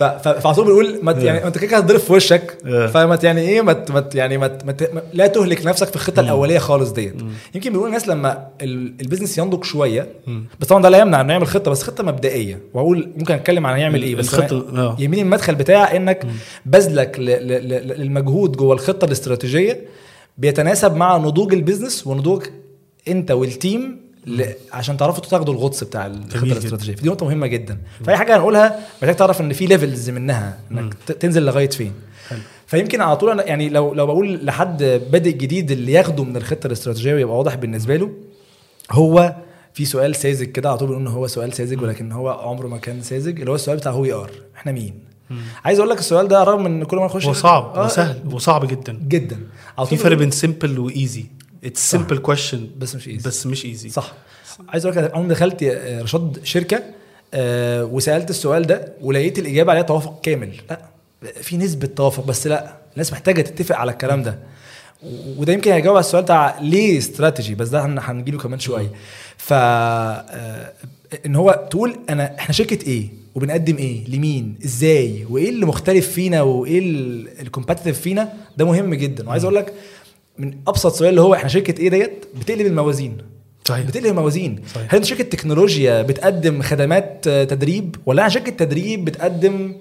[0.00, 2.58] فعلى طول بنقول ما يعني انت كده هتضرب في وشك.
[2.92, 3.84] فما يعني إيه ما
[4.14, 4.56] يعني ما
[5.12, 7.14] لا تهلك نفسك في الخطة الأولية خالص ديت.
[7.54, 10.06] يمكن بيقول الناس لما ال- ال business ينضج شوية
[10.60, 12.60] بس طبعا ده لا يمنع إنه يعمل خطة بس خطة مبدئية.
[12.74, 14.96] وأقول ممكن أتكلم عن هيعمل إيه بس أنا آه.
[14.98, 16.26] يهمني المدخل بتاع إن
[16.66, 19.80] بذلك للمجهود جوه الخطة الاستراتيجية
[20.38, 22.42] بيتناسب مع نضوج ال business ونضوج
[23.08, 24.44] أنت وال team ل...
[24.72, 26.94] عشان تعرفوا تاخدوا الغطس بتاع الخطة الاستراتيجية.
[26.94, 27.78] فدي نقطة مهمة جدا.
[28.04, 31.92] فأي حاجة هنقولها محتاج تعرف إن في levels منها إنك تنزل لغاية فين.
[32.66, 36.66] فيمكن على طول أنا يعني لو لو بقول لحد بادئ جديد اللي ياخده من الخطة
[36.66, 38.10] الاستراتيجية ويبقى واضح بالنسبة له
[38.90, 39.34] هو
[39.74, 42.78] في سؤال ساذج كده على طول بنقول إن هو سؤال ساذج ولكن هو عمره ما
[42.78, 44.94] كان ساذج اللي هو السؤال بتاع who are إحنا مين؟
[45.64, 48.20] عايز أقول لك السؤال ده رغم إن كل ما نخش هو صعب آه، هو سهل
[48.32, 48.92] وصعب جدا.
[49.08, 49.38] جدا
[49.86, 51.24] في فرق بين simple و easy
[51.64, 53.24] it's a simple question بس مش easy.
[53.26, 54.12] بس مش easy صح.
[54.68, 56.82] عايز أقول لك أنا دخلت آه، رشاد شركة
[57.34, 60.52] آه، وسألت السؤال ده ولقيت الإجابة عليها توافق كامل.
[60.70, 60.80] لا
[61.42, 64.38] في نسبة توافق بس لا الناس محتاجة تتفق على الكلام ده.
[65.38, 68.90] وده يمكن هيجاوب على السؤال بتاع ليه استراتيجي بس ده هن- هنجيله كمان شوية.
[69.36, 70.72] ف آه،
[71.26, 76.42] إن هو تقول أنا إحنا شركة إيه؟ وبنقدم إيه؟ لمين؟ إزاي؟ وإيه اللي مختلف فينا؟
[76.42, 76.78] وإيه
[77.42, 79.28] ال competitive فينا؟ ده مهم جدا.
[79.28, 79.74] وعايز أقول لك
[80.40, 83.18] من أبسط سؤال اللي هو إحنا شركة إيه ديت؟ بتقلب الموازين.
[83.64, 83.86] صحيح.
[83.86, 84.60] بتقلب الموازين.
[84.74, 84.94] صحيح.
[84.94, 89.74] هل أنت شركة تكنولوجيا بتقدم خدمات آه، تدريب؟ ولا شركة تدريب بتقدم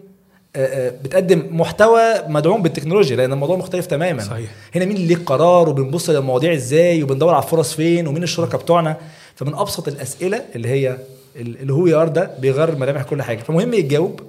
[0.56, 4.24] آه، آه، بتقدم محتوى مدعوم بالتكنولوجيا؟ لأن الموضوع مختلف تماما.
[4.24, 4.50] صحيح.
[4.76, 8.98] هنا مين اللي ليه قرار وبنبص للمواضيع إزاي وبندور على الفرص فين ومين الشركاء بتوعنا؟
[9.36, 10.98] فمن أبسط الأسئلة اللي هي
[11.36, 13.38] ال- اللي who are ده بيغير ملامح كل حاجة.
[13.39, 14.19] فمهم يتجاوب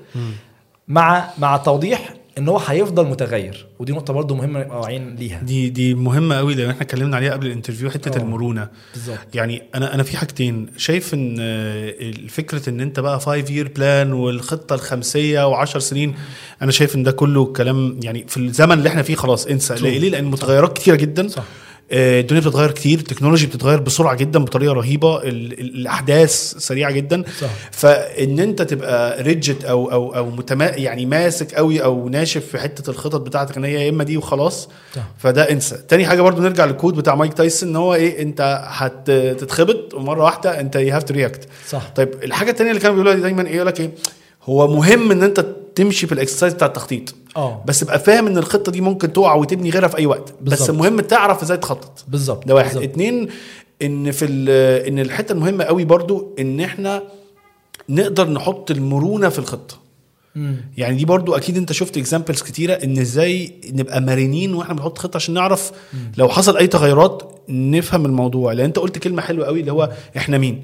[0.88, 5.40] مع مع توضيح إن هو هيفضل متغير ودي نقطة برضو مهمة نبقى واعيين ليها.
[5.42, 8.22] دي دي مهمة قوي لأن إحنا اتكلمنا عليها قبل ال interview حتة آه.
[8.22, 8.68] المرونة.
[8.94, 9.18] بالظبط.
[9.34, 10.66] يعني أنا أنا في حاجتين.
[10.76, 16.14] شايف إن آه، الفكرة إن أنت بقى 5 year plan والخطة الخمسية و10 سنين
[16.62, 19.74] أنا شايف إن ده كله كلام يعني في الزمن اللي إحنا فيه خلاص انسى.
[19.74, 21.28] ليه؟ لأن متغيرات كتيرة جدا.
[21.28, 21.44] صح.
[21.92, 25.28] الدنيا بتتغير كتير ال technology بتتغير بسرعة جدا بطريقة رهيبة ال-
[25.60, 27.24] ال- الأحداث سريعة جدا.
[27.40, 27.48] صح.
[27.70, 32.90] فإن أنت تبقى rigid أو أو أو متما يعني ماسك قوي أو ناشف في حتة
[32.90, 35.02] الخطط بتاعتك إن هي يا إما دي وخلاص صح.
[35.18, 35.76] فده إنسى.
[35.88, 40.22] تاني حاجة برضو نرجع لل quote بتاع مايك تايسون إن هو إيه أنت هتتخبط ومره
[40.24, 41.88] واحدة أنت you have to react صح.
[41.96, 43.90] طيب الحاجة التانية اللي كانوا بيقولوها دايما إيه؟ يقول لك إيه
[44.44, 47.14] هو مهم إن أنت تمشي في ال exercise بتاع التخطيط.
[47.36, 47.64] آه.
[47.66, 50.34] بس ابقى فاهم إن الخطة دي ممكن تقع وتبني غيرها في أي وقت.
[50.42, 50.70] بس بالظبط.
[50.70, 52.04] المهم تعرف إزاي تخطط.
[52.08, 52.46] بالظبط.
[52.48, 52.66] ده واحد.
[52.74, 52.84] بالظبط.
[52.84, 53.28] اتنين
[53.82, 54.24] إن في
[54.88, 57.02] إن الحتة المهمة قوي برضو إن إحنا
[57.88, 59.80] نقدر نحط المرونة في الخطة.
[60.34, 60.56] مم.
[60.76, 65.16] يعني دي برضو أكيد أنت شفت examples كتيرة إن إزاي نبقى مرنين وإحنا بنحط خطة
[65.16, 65.72] عشان نعرف
[66.16, 68.52] لو حصل أي تغيرات نفهم الموضوع.
[68.52, 70.62] لأن أنت قلت كلمة حلوة قوي اللي هو إحنا مين؟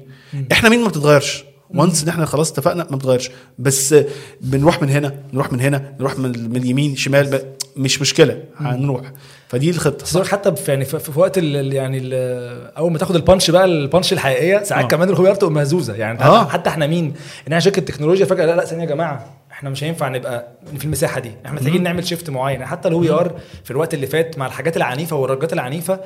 [0.51, 3.95] إحنا مين ما بتتغيرش؟ once إن إحنا خلاص اتفقنا ما بتتغيرش بس
[4.41, 7.41] بنروح من هنا نروح من هنا نروح من, من اليمين شمال
[7.77, 8.43] مش مشكلة.
[8.57, 9.11] هنروح.
[9.47, 10.17] فدي الخطة.
[10.19, 13.65] هو حتى في يعني في وقت ال- يعني ال- أول ما تاخد ال punch بقى
[13.65, 14.87] ال punch الحقيقية ساعات آه.
[14.87, 15.95] كمان الهوية تبقى مهزوزة.
[15.95, 16.47] يعني آه.
[16.47, 17.13] حتى إحنا مين؟ إن
[17.47, 21.19] إحنا شركة تكنولوجيا فجأة لا لا ثانية يا جماعة إحنا مش هينفع نبقى في المساحة
[21.19, 21.31] دي.
[21.45, 22.59] إحنا محتاجين نعمل shift معين.
[22.59, 25.99] يعني حتى ال who we are في الوقت اللي فات مع الحاجات العنيفة والرجات العنيفة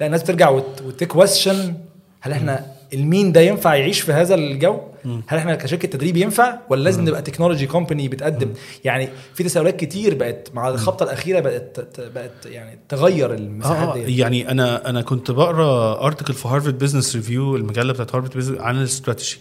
[0.00, 1.74] لا الناس بترجع وت- و take question
[2.20, 4.80] هل إحنا المين ده ينفع يعيش في هذا الجو؟
[5.26, 8.48] هل إحنا كشركة تدريب ينفع؟ ولا لازم نبقى technology company بتقدم؟
[8.84, 14.18] يعني في تساؤلات كتير بقت مع الخبطة الأخيرة بقت بقت يعني تغير المساحات آه دي
[14.18, 18.78] يعني أنا أنا كنت بقرأ article في Harvard Business Review المجلة بتاعت Harvard Business عن
[18.78, 19.38] الاستراتيجي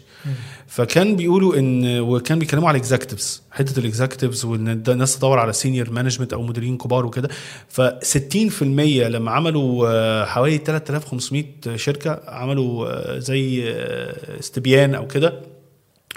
[0.68, 5.54] فكان بيقولوا إن وكان بيتكلموا على ال executives حتة ال executives وإن الناس تدور على
[5.54, 7.30] senior management أو مديرين كبار وكده.
[7.70, 15.42] ف 60% لما عملوا آه، حوالي 3500 شركة عملوا آه، زي آه، استبيان أو كده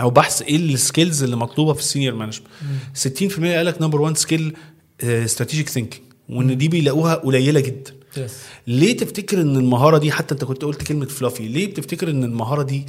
[0.01, 2.47] أو بحث إيه ال skills اللي مطلوبة في ال senior management
[2.95, 4.57] 60% قال لك number 1 skill
[5.03, 7.93] strategic thinking وإن دي بيلاقوها قليلة جدا.
[8.17, 8.33] yes
[8.67, 12.63] ليه تفتكر إن المهارة دي حتى أنت كنت قلت كلمة fluffy ليه بتفتكر إن المهارة
[12.63, 12.87] دي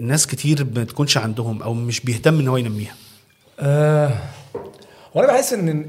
[0.00, 2.94] ناس كتير ما تكونش عندهم أو مش بيهتم إن هو ينميها.
[3.60, 4.10] آه
[5.14, 5.84] وأنا بحس إن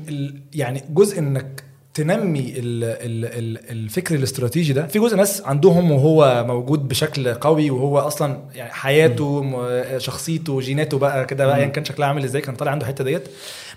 [0.54, 6.44] يعني جزء إنك تنمي ال ال ال الفكر الاستراتيجي ده في جزء ناس عندهم وهو
[6.48, 11.86] موجود بشكل قوي وهو أصلا يعني حياته م- شخصيته جيناته بقى كده بقى ايا كان
[11.86, 13.24] شكلها عامل إزاي كان طالع عنده الحتة ديت.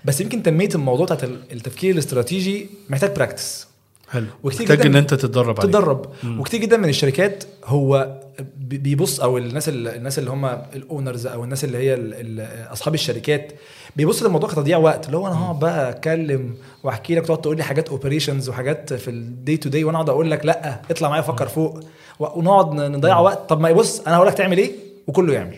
[0.05, 3.67] بس يمكن تنمية الموضوع بتاعت ال- التفكير الاستراتيجي محتاج practice
[4.13, 4.25] حلو.
[4.43, 5.69] محتاج إن أنت تتدرب عليه.
[5.69, 6.05] تتدرب.
[6.39, 8.17] وكتير جدا من الشركات هو
[8.57, 12.13] بي- بيبص أو الناس اللي الناس اللي هم ال owners أو الناس اللي هي ال-
[12.39, 13.51] ال- أصحاب الشركات
[13.95, 15.05] بيبص للموضوع كتضييع وقت.
[15.05, 19.09] اللي هو أنا هقعد بقى أتكلم وأحكي لك تقعد تقول لي حاجات operations وحاجات في
[19.09, 21.79] ال day to day وأنا أقعد أقول لك لأ اطلع معايا فكر فوق.
[22.19, 23.49] ونقعد نضيع وقت.
[23.49, 24.71] طب ما بص أنا هقول لك تعمل إيه؟
[25.07, 25.55] وكله يعمل.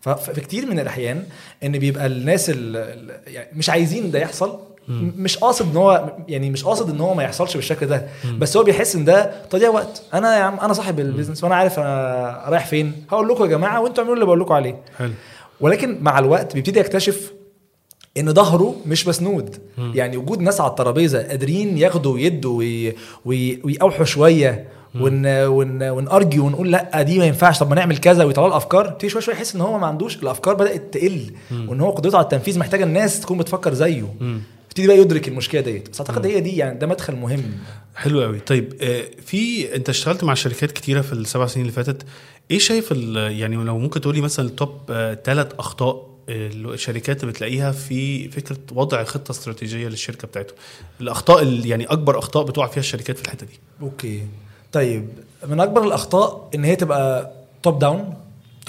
[0.00, 1.22] ففي كتير من الأحيان
[1.64, 6.50] إن بيبقى الناس ال- ال- يعني مش عايزين ده يحصل مش قاصد إن هو يعني
[6.50, 8.06] مش قاصد إن هو ما يحصلش بالشكل ده.
[8.38, 10.02] بس هو بيحس إن ده تضييع وقت.
[10.14, 12.92] أنا يا عم أنا صاحب ال business وأنا عارف أنا رايح فين.
[13.10, 14.76] هقول لكم يا جماعة وأنتوا اعملوا اللي بقول لكم عليه.
[14.98, 15.10] حلو.
[15.60, 17.32] ولكن مع الوقت بيبتدي يكتشف
[18.18, 19.56] إن ظهره مش مسنود.
[19.94, 24.68] يعني وجود ناس على الترابيزة قادرين ياخدوا ويدوا وي- وي- ويقاوحوا شوية
[25.00, 27.58] ون ون ونارجيو ونقول لأ دي ما ينفعش.
[27.58, 28.88] طب ما نعمل كذا ويطلعوا الأفكار.
[28.90, 30.16] تيجي شوية شوية يحس إن هو ما عندوش.
[30.16, 31.32] الأفكار بدأت تقل.
[31.68, 34.14] وإن هو قدرته على التنفيذ محتاجة الناس تكون بتفكر زيه.
[34.72, 35.90] يبتدي بقى يدرك المشكلة ديت.
[35.90, 37.42] بس أعتقد هي دي يعني ده مدخل مهم.
[37.94, 38.40] حلو قوي.
[38.40, 42.02] طيب آه، في أنت اشتغلت مع شركات كتيرة في السبع سنين اللي فاتت.
[42.50, 44.78] إيه شايف يعني لو ممكن تقولي مثلا التوب
[45.24, 50.56] ثلاث أخطاء آه، الشركات بتلاقيها في فكرة وضع خطة استراتيجية للشركة بتاعتهم؟
[51.00, 53.60] الأخطاء اللي يعني أكبر أخطاء بتقع فيها الشركات في الحتة دي.
[53.82, 54.22] okay.
[54.72, 55.08] طيب
[55.48, 57.32] من أكبر الأخطاء إن هي تبقى
[57.62, 58.14] top down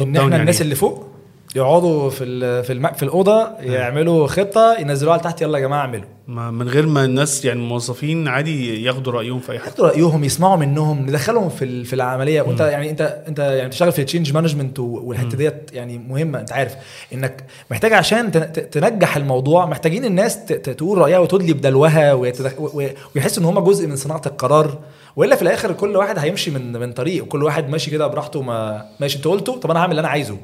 [0.02, 1.13] إن إحنا يعني الناس إيه؟ اللي فوق
[1.56, 2.94] يقعدوا في في الم...
[2.94, 6.06] في الأوضة يعملوا خطة ينزلوها لتحت يلا يا جماعة اعملوا.
[6.28, 9.70] من غير ما الناس يعني الموظفين عادي ياخدوا رأيهم في أي حاجة.
[9.70, 12.42] ياخدوا رأيهم يسمعوا منهم ندخلهم في في العملية.
[12.42, 16.52] وأنت يعني انت أنت يعني بتشتغل في ال change management والحتة ديت يعني مهمة أنت
[16.52, 16.76] عارف.
[17.14, 23.88] إنك محتاج عشان تنجح الموضوع محتاجين الناس تقول رأيها وتدلي بدلوها ويحسوا إن هم جزء
[23.88, 24.78] من صناعة القرار.
[25.16, 28.86] وإلا في الآخر كل واحد هيمشي من من طريق وكل واحد ماشي كده براحته ما
[29.00, 29.18] ماشي.
[29.18, 30.38] انت قلته طب أنا هعمل اللي أنا عايزه.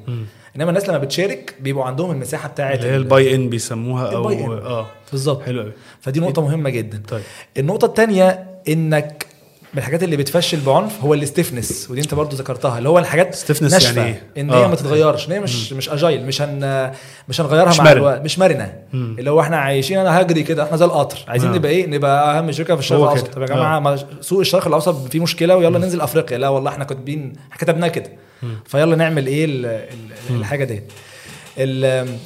[0.60, 4.30] انما الناس لما بتشارك بيبقوا عندهم المساحة بتاعه اللي هي ال- الباي ان بيسموها أو
[4.30, 4.52] إن.
[4.52, 4.88] آه.
[5.12, 5.44] بالظبط.
[5.44, 7.02] حلو قوي فدي نقطة مهمة جدا.
[7.10, 7.22] طيب.
[7.58, 9.26] النقطة التانية إنك
[9.74, 13.62] من الحاجات اللي بتفشل بعنف هو الاستفنس ودي أنت برضو ذكرتها اللي هو الحاجات stiffness
[13.72, 14.64] ناشفة، يعني إيه؟ إن آه.
[14.64, 16.92] هي ما تتغيرش إن هي مش مش اجايل مش هن
[17.30, 17.92] مش هنغيرها مش مع.
[17.92, 18.74] الوقت مش مرنة.
[18.94, 21.18] اللي هو إحنا عايشين أنا هجري كده إحنا زي القطر.
[21.28, 21.56] عايزين آه.
[21.56, 23.28] نبقى إيه؟ نبقى أهم شركة في الشرق الأوسط.
[23.28, 26.38] طب يا جماعة ما سوق الشرق الأوسط فيه مشكلة ويلا ننزل أفريقيا.
[26.38, 28.10] لا والله إحنا كاتبين كتبناه كده.
[28.66, 30.92] فيلا نعمل إيه ال- ال- الحاجة ديت.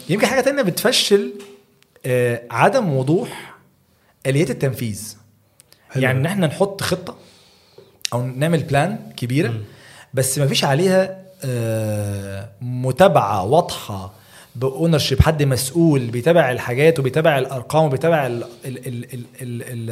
[0.10, 1.34] يمكن حاجة تانية بتفشل
[2.06, 3.54] آه، عدم وضوح
[4.28, 5.15] آليات التنفيذ.
[5.89, 6.04] حلو.
[6.04, 7.15] يعني إن إحنا نحط خطة
[8.13, 9.54] أو نعمل بلان كبيرة
[10.13, 14.13] بس ما فيش عليها آه، متابعة واضحة
[14.56, 18.39] باونرشيب حد مسؤول بيتابع الحاجات وبيتابع الأرقام وبيتابع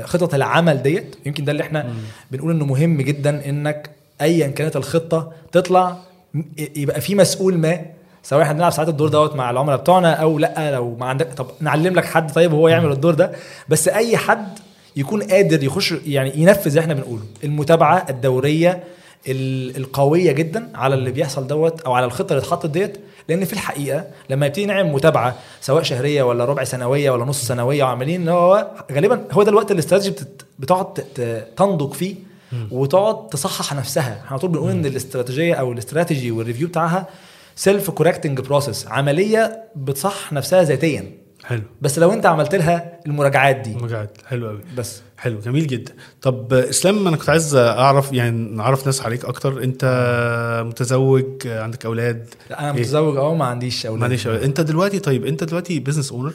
[0.03, 1.15] خطط العمل ديت.
[1.25, 1.93] يمكن ده اللي إحنا
[2.31, 3.89] بنقول إنه مهم جدا إنك
[4.21, 5.95] ايا كانت الخطة تطلع م-
[6.75, 7.79] يبقى في مسؤول ما
[8.23, 11.47] سواء إحنا بنلعب ساعات الدور دوت مع العملاء بتوعنا أو لأ لو ما عندك طب
[11.59, 13.31] نعلم لك حد طيب هو يعمل الدور ده.
[13.69, 14.59] بس أي حد
[14.95, 17.23] يكون قادر يخش يعني ينفذ اللي إحنا بنقوله.
[17.43, 18.83] المتابعة الدورية
[19.27, 22.97] ال- القوية جدا على اللي بيحصل دوت أو على الخطة اللي اتحطت ديت.
[23.29, 27.83] لأن في الحقيقة لما يبتدي نعمل متابعة سواء شهرية ولا ربع سنوية ولا نص سنوية
[27.83, 30.15] وعاملين ان هو غالبا هو ده الوقت اللي الاستراتيجي
[30.59, 30.93] بتقعد
[31.57, 32.15] تنضج فيه.
[32.71, 34.21] وتقعد تصحح نفسها.
[34.25, 37.07] إحنا طول بنقول إن الاستراتيجية أو ال strategy وال review بتاعها
[37.55, 41.20] self correcting process عملية بتصحح نفسها ذاتيا.
[41.45, 41.61] حلو.
[41.81, 43.75] بس لو انت عملت لها المراجعات دي.
[43.75, 44.59] مجاعد حلو قوي.
[44.77, 45.01] بس.
[45.17, 45.93] حلو جميل جدا.
[46.21, 49.63] طب إسلام أنا كنت عايز أعرف يعني نعرف ناس عليك أكتر.
[49.63, 49.85] أنت
[50.67, 52.25] متزوج عندك أولاد.
[52.49, 54.01] لا أنا إيه؟ متزوج آه ما عنديش أولاد.
[54.09, 56.33] معلش أنت دلوقتي طيب أنت دلوقتي business owner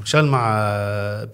[0.00, 0.68] بتشتغل مع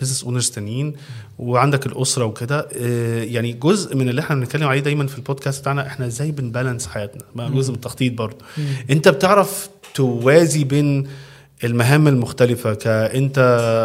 [0.01, 0.95] business owners تانيين
[1.39, 2.69] وعندك الأسرة وكده.
[2.77, 6.45] آه، يعني جزء من اللي إحنا بنتكلم عليه دايما في البودكاست بتاعنا إحنا إزاي بن
[6.45, 8.37] balance حياتنا؟ بقى جزء من التخطيط برضه.
[8.91, 11.09] أنت بتعرف توازي بين
[11.65, 13.39] المهام المختلفة كأنت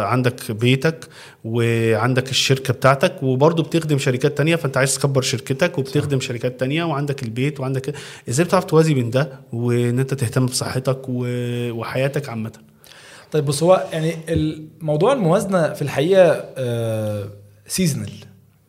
[0.06, 1.08] عندك بيتك
[1.44, 7.22] وعندك الشركة بتاعتك وبرضه بتخدم شركات تانية فأنت عايز تكبر شركتك وبتخدم شركات تانية وعندك
[7.22, 7.94] البيت وعندك
[8.28, 12.52] إزاي بتعرف توازي بين ده وإن أنت تهتم بصحتك وحياتك عامة؟
[13.32, 16.44] طيب بص هو يعني الموضوع الموازنة في الحقيقة
[17.66, 18.10] سيزونال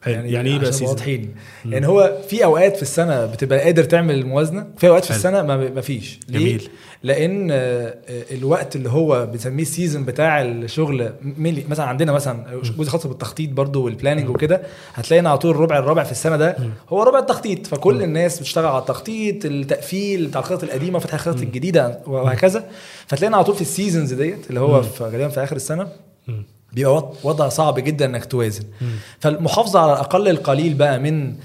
[0.02, 0.14] حلو.
[0.14, 1.36] يعني إيه بقى seasonal؟ واضحين.
[1.66, 5.12] يعني هو في أوقات في السنة بتبقى قادر تعمل الموازنه في أوقات في.
[5.12, 6.20] السنة ما فيش.
[6.30, 6.70] ليه؟ جميل.
[7.04, 7.96] لأن آه،
[8.32, 12.46] الوقت اللي هو بنسميه ال season بتاع الشغل mainly مثلا عندنا مثلا
[12.78, 14.62] جزء خاص بالتخطيط برضو وال planning وكده
[14.94, 16.56] هتلاقينا على طول الربع الرابع في السنة ده
[16.90, 17.68] هو ربع التخطيط.
[17.68, 22.70] فكل الناس بتشتغل على التخطيط التقفيل بتاع الخطط القديمة فتح الخطط الجديده وهكذا.
[23.08, 25.88] فتلاقينا على طول في ال seasons ديت اللي هو في غالبا في آخر السنة.
[26.74, 28.64] بيبقى وض- وضع صعب جدا إنك توازن.
[29.20, 31.36] فالمحافظة على الأقل القليل بقى من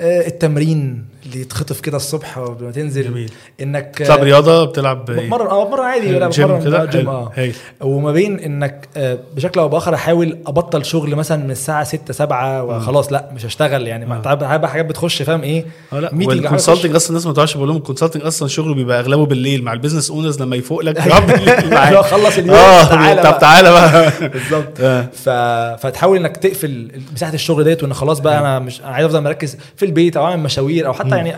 [0.00, 3.30] آه، التمرين اللي يتخطف كده الصبح قبل ما تنزل جميل.
[3.60, 7.08] إنك بتلعب رياضة بتلعب بتمرن آه بتمرن عادي لا جيم كده جيم.
[7.08, 7.30] آه.
[7.80, 12.62] وما بين إنك آه، بشكل أو بآخر أحاول أبطل شغل مثلا من الساعة 6 7
[12.64, 16.26] وخلاص لا مش هشتغل يعني ما تعب هيبقى حاجات بتخش فاهم إيه آه لا وال
[16.26, 16.94] consulting.
[16.94, 19.76] أصلا الناس ما تعرفش بقول لهم ال consulting أصلا شغله بيبقى أغلبه بالليل مع ال
[19.76, 20.98] business owners لما يفوق لك.
[21.92, 23.38] لو خلص اليوم آه تعالى طب.
[23.38, 24.80] تعالى بقى بالظبط
[25.28, 25.76] آه.
[25.76, 29.84] فتحاول إنك تقفل مساحة الشغل ديت وإن خلاص بقى أنا مش عايز أفضل مركز في
[29.84, 31.34] البيت أو أعمل مشاوير أو حتى يعني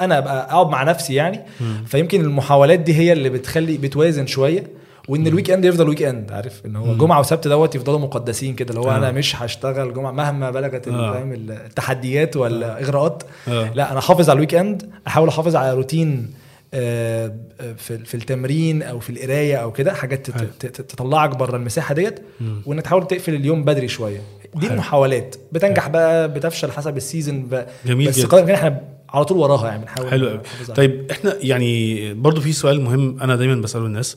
[0.00, 1.40] أنا أبقى أقعد مع نفسي يعني.
[1.86, 4.64] فيمكن المحاولات دي هي اللي بتخلي بتوازن شوية
[5.08, 8.80] وإن ال weekend يفضل weekend عارف؟ إن هو جمعة وسبت دوت يفضلوا مقدسين كده اللي
[8.80, 8.96] هو آه.
[8.96, 11.12] أنا مش هشتغل جمعة مهما بلغت آه.
[11.12, 13.70] فاهم التحديات والاغراءات آه.
[13.74, 16.30] لا أنا احافظ على ال weekend أحاول أحافظ على روتين
[16.74, 17.32] آه،
[17.76, 22.20] في في التمرين أو في القراية أو كده حاجات تطلعك بره المساحة ديت
[22.66, 24.20] وإنك تحاول تقفل اليوم بدري شوية.
[24.54, 24.66] دي.
[24.66, 25.36] المحاولات.
[25.52, 28.24] بتنجح بقى بتفشل حسب ال season جميل بس.
[28.24, 28.80] قدر الامكان إحنا
[29.14, 30.40] على طول وراها يعني بنحاول حلو قوي.
[30.76, 34.16] طيب إحنا يعني برضو في سؤال مهم أنا دايما بسأله الناس.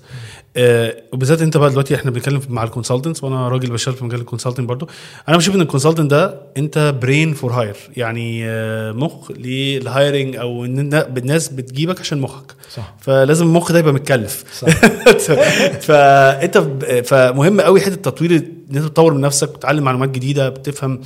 [0.57, 4.19] آه وبالذات أنت بقى دلوقتي إحنا بنتكلم مع ال consultants وأنا راجل بشتغل في مجال
[4.19, 4.87] ال consultant برضو.
[5.29, 10.35] أنا بشوف إن ال consultant ده أنت brain for hire يعني آه مخ لل hiring
[10.35, 12.51] أو إن النا- الناس بتجيبك عشان مخك.
[12.75, 12.95] صح.
[12.99, 14.43] فلازم المخ ده يبقى متكلف.
[14.59, 14.67] صح.
[15.87, 16.57] فأنت
[17.05, 21.01] فمهم قوي حتة التطوير إن أنت تطور من نفسك وتتعلم معلومات جديدة بتفهم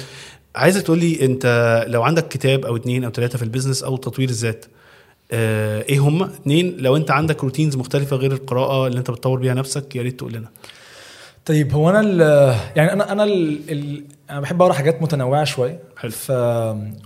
[0.56, 3.98] عايزك تقول لي انت لو عندك كتاب أو اتنين أو ثلاثة في ال business أو
[3.98, 4.65] تطوير الذات
[5.32, 9.54] آه إيه هم اتنين لو انت عندك routines مختلفة غير القراءة اللي انت بتطور بيها
[9.54, 10.48] نفسك يا ريت تقول لنا.
[11.46, 12.02] طيب هو أنا
[12.76, 15.80] يعني أنا أنا ال ال أنا بحب أقرأ حاجات متنوعة شوية.
[15.98, 16.12] حلو.
[16.12, 16.32] ف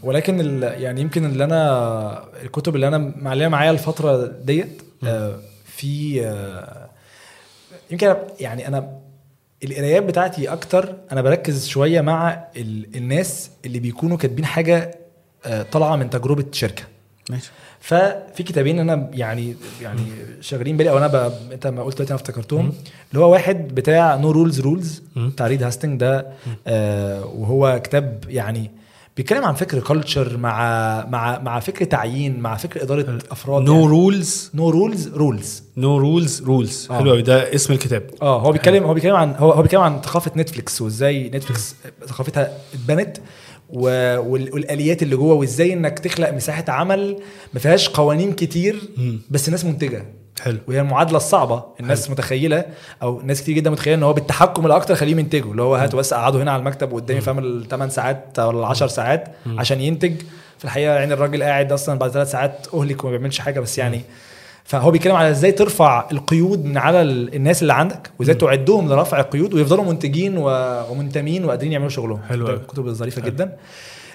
[0.04, 6.22] ولكن ال يعني يمكن اللي أنا الكتب اللي أنا معليه معايا الفترة ديت آه، في
[6.26, 6.90] آه،
[7.92, 8.99] يمكن يعني أنا
[9.64, 14.96] القرايات بتاعتي أكتر أنا بركز شوية مع ال الناس اللي بيكونوا كاتبين حاجة
[15.46, 16.84] آه، طالعة من تجربة شركة.
[17.30, 17.52] ماشي.
[17.80, 20.02] ففي كتابين أنا يعني يعني
[20.42, 21.34] شغالين بالي أو أنا ب...
[21.52, 22.74] أنت ما قلت دلوقتي أنا افتكرتهم.
[23.12, 25.02] اللي هو واحد بتاع No Rules Rules.
[25.16, 26.28] بتاع ريد هاستنج ده
[26.68, 28.72] آه وهو كتاب يعني
[29.20, 30.60] بيتكلم عن فكر culture مع
[31.06, 36.44] مع مع فكر تعيين مع فكر إدارة أفراد No Rules No Rules Rules No Rules
[36.44, 36.88] Rules.
[36.92, 38.10] حلو قوي ده اسم الكتاب.
[38.22, 41.76] آه هو بيتكلم هو بيتكلم عن هو هو بيتكلم عن ثقافة نتفليكس وإزاي نتفليكس
[42.08, 43.18] ثقافتها اتبنت
[43.70, 47.18] والآليات اللي جوه وإزاي إنك تخلق مساحة عمل
[47.54, 48.82] ما فيهاش قوانين كتير.
[49.30, 50.06] بس الناس منتجة.
[50.40, 50.58] حلو.
[50.68, 51.64] وهي المعادلة الصعبة.
[51.80, 52.12] الناس حلو.
[52.14, 52.66] متخيلة
[53.04, 56.14] أو ناس كتير جدا متخيلة إن هو بالتحكم الأكتر خليهم ينتجوا اللي هو هات بس
[56.14, 60.14] قعدوا هنا على المكتب قدامي فاهم الثمان ساعات أو العشر ساعات عشان ينتج.
[60.58, 64.02] في الحقيقة يعني الراجل قاعد أصلا بعد ثلاث ساعات أهلك وما بيعملش حاجة بس يعني
[64.64, 69.20] فهو بيتكلم على إزاي ترفع القيود من على ال- الناس اللي عندك وإزاي تعدهم لرفع
[69.20, 72.20] القيود ويفضلوا منتجين ومنتمين وقادرين يعملوا شغلهم.
[72.30, 72.60] حلو ده أوي.
[72.68, 73.56] كتب ظريفة جدا.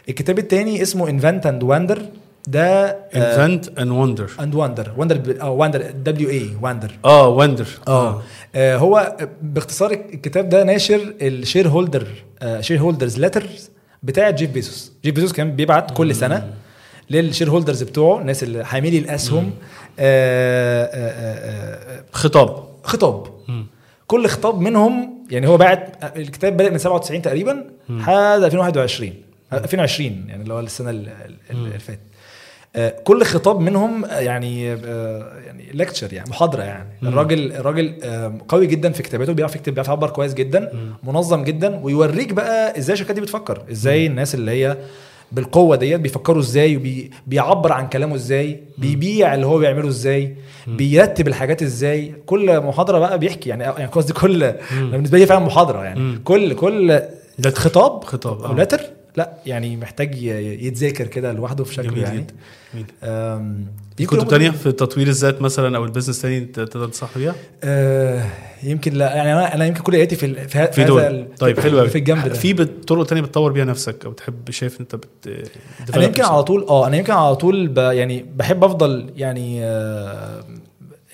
[0.09, 2.03] الكتاب الثاني اسمه Invent and Wander
[2.49, 8.23] ده Invent and Wander and Wander Wander آه Wander W A Wander آه Wander آه.
[8.55, 12.07] آه، هو باختصار الكتاب ده ناشر ال shareholder
[12.61, 13.71] shareholders letters
[14.03, 16.53] بتاع جيف بيزوس جيف بيزوس كان بيبعت كل سنة
[17.11, 19.51] لل shareholders بتوعه الناس اللي حاملي الأسهم.
[19.99, 22.65] آه، آه، آه، آه، خطاب.
[22.83, 23.27] خطاب.
[24.07, 29.13] كل خطاب منهم يعني هو باعت الكتاب بدأ من 97 تقريبا لحد 2021
[29.53, 31.99] 2020 يعني اللي هو السنة ال- ال- اللي فاتت.
[31.99, 32.14] آه،
[33.05, 36.89] كل خطاب منهم آه، يعني آه، يعني lecture يعني محاضرة يعني.
[37.03, 41.81] الراجل الراجل آه، قوي جدا في كتاباته بيعرف يكتب بيعرف يعبر كويس جدا منظم جدا
[41.83, 44.77] ويوريك بقى إزاي الشركات دي بتفكر إزاي الناس اللي هي
[45.33, 46.77] بالقوة ديت بيفكروا إزاي
[47.27, 52.15] وبيعبر عن كلامه إزاي بيبيع اللي هو بيعمله إزاي بيرتب الحاجات إزاي.
[52.27, 56.01] كل محاضرة بقى بيحكي يعني يعني قصدي كل بالنسبة لي فعلا محاضرة يعني.
[56.01, 56.21] مم.
[56.25, 57.01] كل كل
[57.39, 57.61] لتر.
[57.61, 58.55] خطاب خطاب، أو آه.
[58.55, 58.81] لتر
[59.17, 60.23] لا يعني محتاج
[60.63, 62.27] يتذاكر كده لوحده في شكله جميل يعني
[62.75, 62.87] جميل.
[63.97, 68.25] في كتب تانية في تطوير الذات مثلا أو البيزنس تاني تقدر تنصح بيها؟ آه،
[68.63, 71.61] يمكن لا يعني أنا أنا يمكن كل قرايتي في ال- في, في هذا دول طيب
[71.61, 74.95] حلو قوي في الجنب ده في طرق تانية بتطور بيها نفسك أو تحب شايف أنت
[74.97, 75.09] بت
[75.95, 76.23] أنا يمكن.
[76.25, 80.45] على طول آه أنا يمكن على طول ب يعني بحب أفضل يعني آه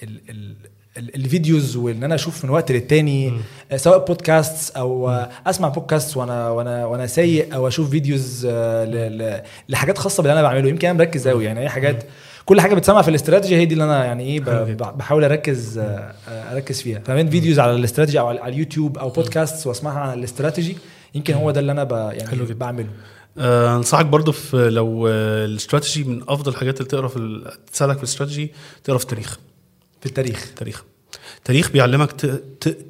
[0.02, 0.54] ال ال-
[0.98, 3.33] ال videos وان أنا أشوف من وقت للتاني
[3.72, 9.42] آه، سواء بودكاست أو آه، اسمع بودكاست وأنا وأنا وأنا سايق أو أشوف videos آه،
[9.68, 10.68] لحاجات خاصة باللي أنا بعمله.
[10.68, 12.05] يمكن أنا مركز قوي يعني أي حاجات
[12.44, 14.40] كل حاجة بتسمع في الاستراتيجي هي دي اللي أنا يعني إيه
[14.74, 15.81] بحاول أركز
[16.29, 16.98] أركز فيها.
[17.05, 20.76] فمن videos على الاستراتيجي أو على اليوتيوب أو بودكاست واسمعها عن الاستراتيجي
[21.14, 22.55] يمكن هو ده اللي أنا ب يعني حلو جدا.
[22.55, 22.88] بعمله.
[23.38, 28.53] آه، أنصحك برضو في لو الاستراتيجي من أفضل الحاجات اللي تقرا في تساعدك في الاستراتيجي
[28.85, 29.38] تقرا في التاريخ.
[30.00, 30.50] في التاريخ.
[30.56, 30.84] تاريخ
[31.44, 32.12] تاريخ بيعلمك.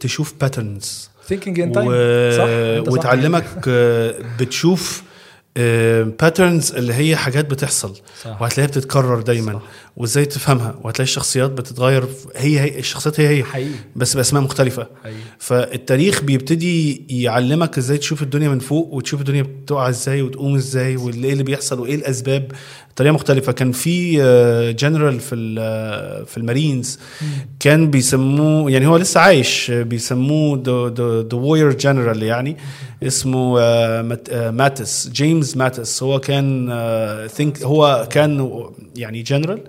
[0.00, 1.88] تشوف patterns thinking in time.
[2.36, 2.92] صح.
[2.92, 5.02] وتعلمك آه، بتشوف
[6.20, 7.94] patterns اللي هي حاجات بتحصل.
[8.22, 8.42] صح.
[8.42, 9.52] وهتلاقيها بتتكرر دايما.
[9.52, 9.62] صح.
[9.96, 12.04] وازاي تفهمها؟ وهتلاقي الشخصيات بتتغير.
[12.36, 13.44] هي هي الشخصيات هي هي.
[13.44, 13.70] حقيقي.
[13.96, 14.86] بس بأسماء مختلفة.
[15.02, 15.18] حقيقي.
[15.38, 21.32] فالتاريخ بيبتدي يعلمك إزاي تشوف الدنيا من فوق وتشوف الدنيا بتقع إزاي وتقوم إزاي وايه
[21.32, 22.52] اللي بيحصل وإيه الأسباب.
[23.00, 23.52] بطريقة مختلفة.
[23.52, 24.16] كان في
[24.78, 26.98] جنرال في ال- في المارينز.
[27.60, 30.62] كان بيسموه يعني هو لسه عايش آه، بيسموه
[31.30, 32.56] the warrior general يعني.
[33.02, 36.02] اسمه آه، مات- آه، ماتيس جيمس ماتيس.
[36.02, 36.68] هو كان
[37.30, 38.60] think هو كان
[38.96, 39.60] يعني جنرال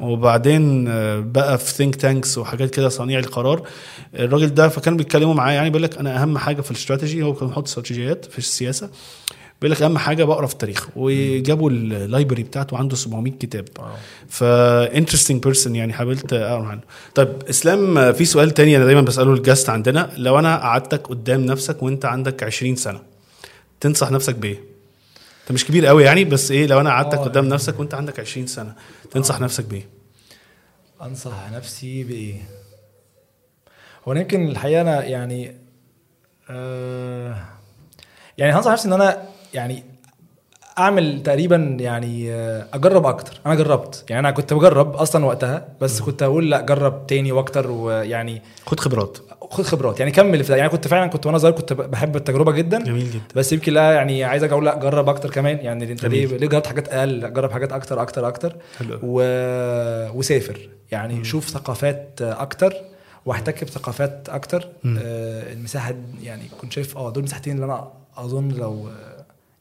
[0.00, 3.62] وبعدين آه، بقى في think tanks وحاجات كده صنيع القرار.
[4.14, 7.48] الراجل ده فكانوا بيتكلموا معاه يعني بيقول لك أنا أهم حاجة في الاستراتيجي هو كان
[7.48, 8.88] بيحط استراتيجيات في السياسة.
[9.60, 10.88] بيقول لك أهم حاجة بقرأ في التاريخ.
[10.96, 13.68] وجابوا ال library بتاعته عنده 700 كتاب.
[14.28, 16.80] ف interesting person يعني حاولت أقرأ عنه.
[17.14, 20.10] طيب إسلام في سؤال تاني أنا دايما بسأله ال guest عندنا.
[20.16, 23.00] لو أنا قعدتك قدام نفسك وأنت عندك 20 سنة
[23.80, 24.56] تنصح نفسك بإيه؟
[25.42, 27.24] أنت مش كبير قوي يعني بس إيه لو أنا قعدتك آه.
[27.24, 28.74] قدام نفسك وأنت عندك 20 سنة
[29.10, 29.88] تنصح نفسك بإيه؟
[31.02, 32.34] أنصح نفسي بإيه؟
[34.08, 35.56] هو أنا يمكن الحقيقة أنا يعني
[36.50, 37.36] آه
[38.38, 39.22] يعني هنصح نفسي إن أنا
[39.54, 39.84] يعني
[40.78, 43.40] أعمل تقريبا يعني آه، أجرب أكتر.
[43.46, 44.04] أنا جربت.
[44.10, 48.80] يعني أنا كنت بجرب أصلا وقتها بس كنت أقول لأ جرب تاني وأكتر ويعني خد
[48.80, 49.18] خبرات.
[49.50, 50.00] خد خبرات.
[50.00, 50.56] يعني كمل في ده.
[50.56, 52.84] يعني كنت فعلا كنت وأنا صغير كنت بحب التجربة جدا.
[52.84, 53.22] جميل جدا.
[53.34, 55.58] بس يمكن لا يعني عايز أقول لأ جرب أكتر كمان.
[55.58, 56.26] يعني أنت ليه.
[56.26, 58.56] ليه جربت حاجات أقل؟ لأ، جرب حاجات أكتر أكتر أكتر.
[58.78, 58.98] حلو.
[59.02, 59.22] و...
[60.18, 60.68] وسافر.
[60.90, 62.72] يعني شوف ثقافات أكتر
[63.26, 64.68] واحتك بثقافات أكتر.
[64.86, 68.88] آه المساحة يعني كنت شايف آه دول المساحتين اللي أنا أظن لو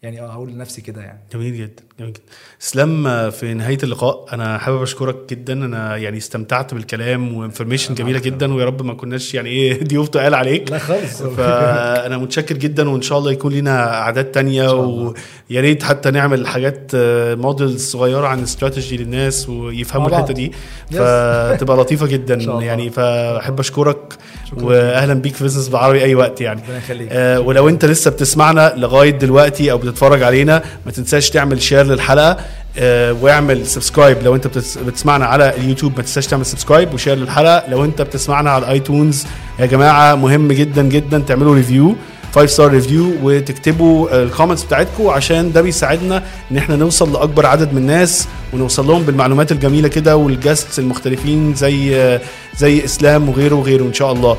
[0.04, 1.20] يعني هقول لنفسي كده يعني.
[1.34, 2.22] جميل جدا جميل جدا.
[2.62, 5.54] إسلام آه، في نهاية اللقاء أنا حابب أشكرك جدا.
[5.54, 10.36] أنا يعني استمتعت بالكلام وانفورميشن جميلة جدا ويا رب ما كناش يعني إيه ضيوف تقال
[10.36, 10.72] عليك.
[10.72, 11.22] لا خالص.
[11.24, 14.72] فأنا متشكر جدا وإن شاء الله يكون لنا أعداد تانية.
[14.74, 16.92] ويا ريت حتى نعمل حاجات
[17.36, 20.08] models صغيرة عن استراتيجي للناس ويفهموا.
[20.10, 20.52] الحتة دي.
[20.92, 22.36] فتبقى لطيفة جدا.
[22.68, 22.90] يعني.
[22.90, 24.14] فأحب أشكرك.
[24.52, 24.64] شكراً.
[24.66, 26.62] واهلا بيك في بزنس بالعربي أي وقت يعني.
[26.62, 27.08] ربنا يخليك.
[27.12, 32.38] آه ولو أنت لسه بتسمعنا لغاية دلوقتي أو بتتفرج علينا ما تنساش تعمل share للحلقة
[32.78, 37.16] آه واعمل subscribe لو أنت بتس- بتسمعنا على اليوتيوب ما تنساش تعمل subscribe و share
[37.16, 37.64] للحلقة.
[37.70, 39.26] لو أنت بتسمعنا على ال iTunes
[39.60, 41.96] يا جماعة مهم جدا جدا تعملوا review
[42.36, 47.72] 5 star review وتكتبوا ال comments بتاعتكم عشان ده بيساعدنا إن إحنا نوصل لأكبر عدد
[47.74, 52.20] من الناس ونوصل لهم بالمعلومات الجميلة كده والجاستس المختلفين زي
[52.58, 54.38] زي إسلام وغيره وغيره إن شاء الله.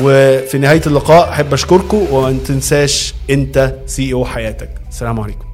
[0.00, 4.70] وفي نهاية اللقاء أحب أشكركم وما تنساش أنت سي أو حياتك.
[4.90, 5.45] السلام عليكم.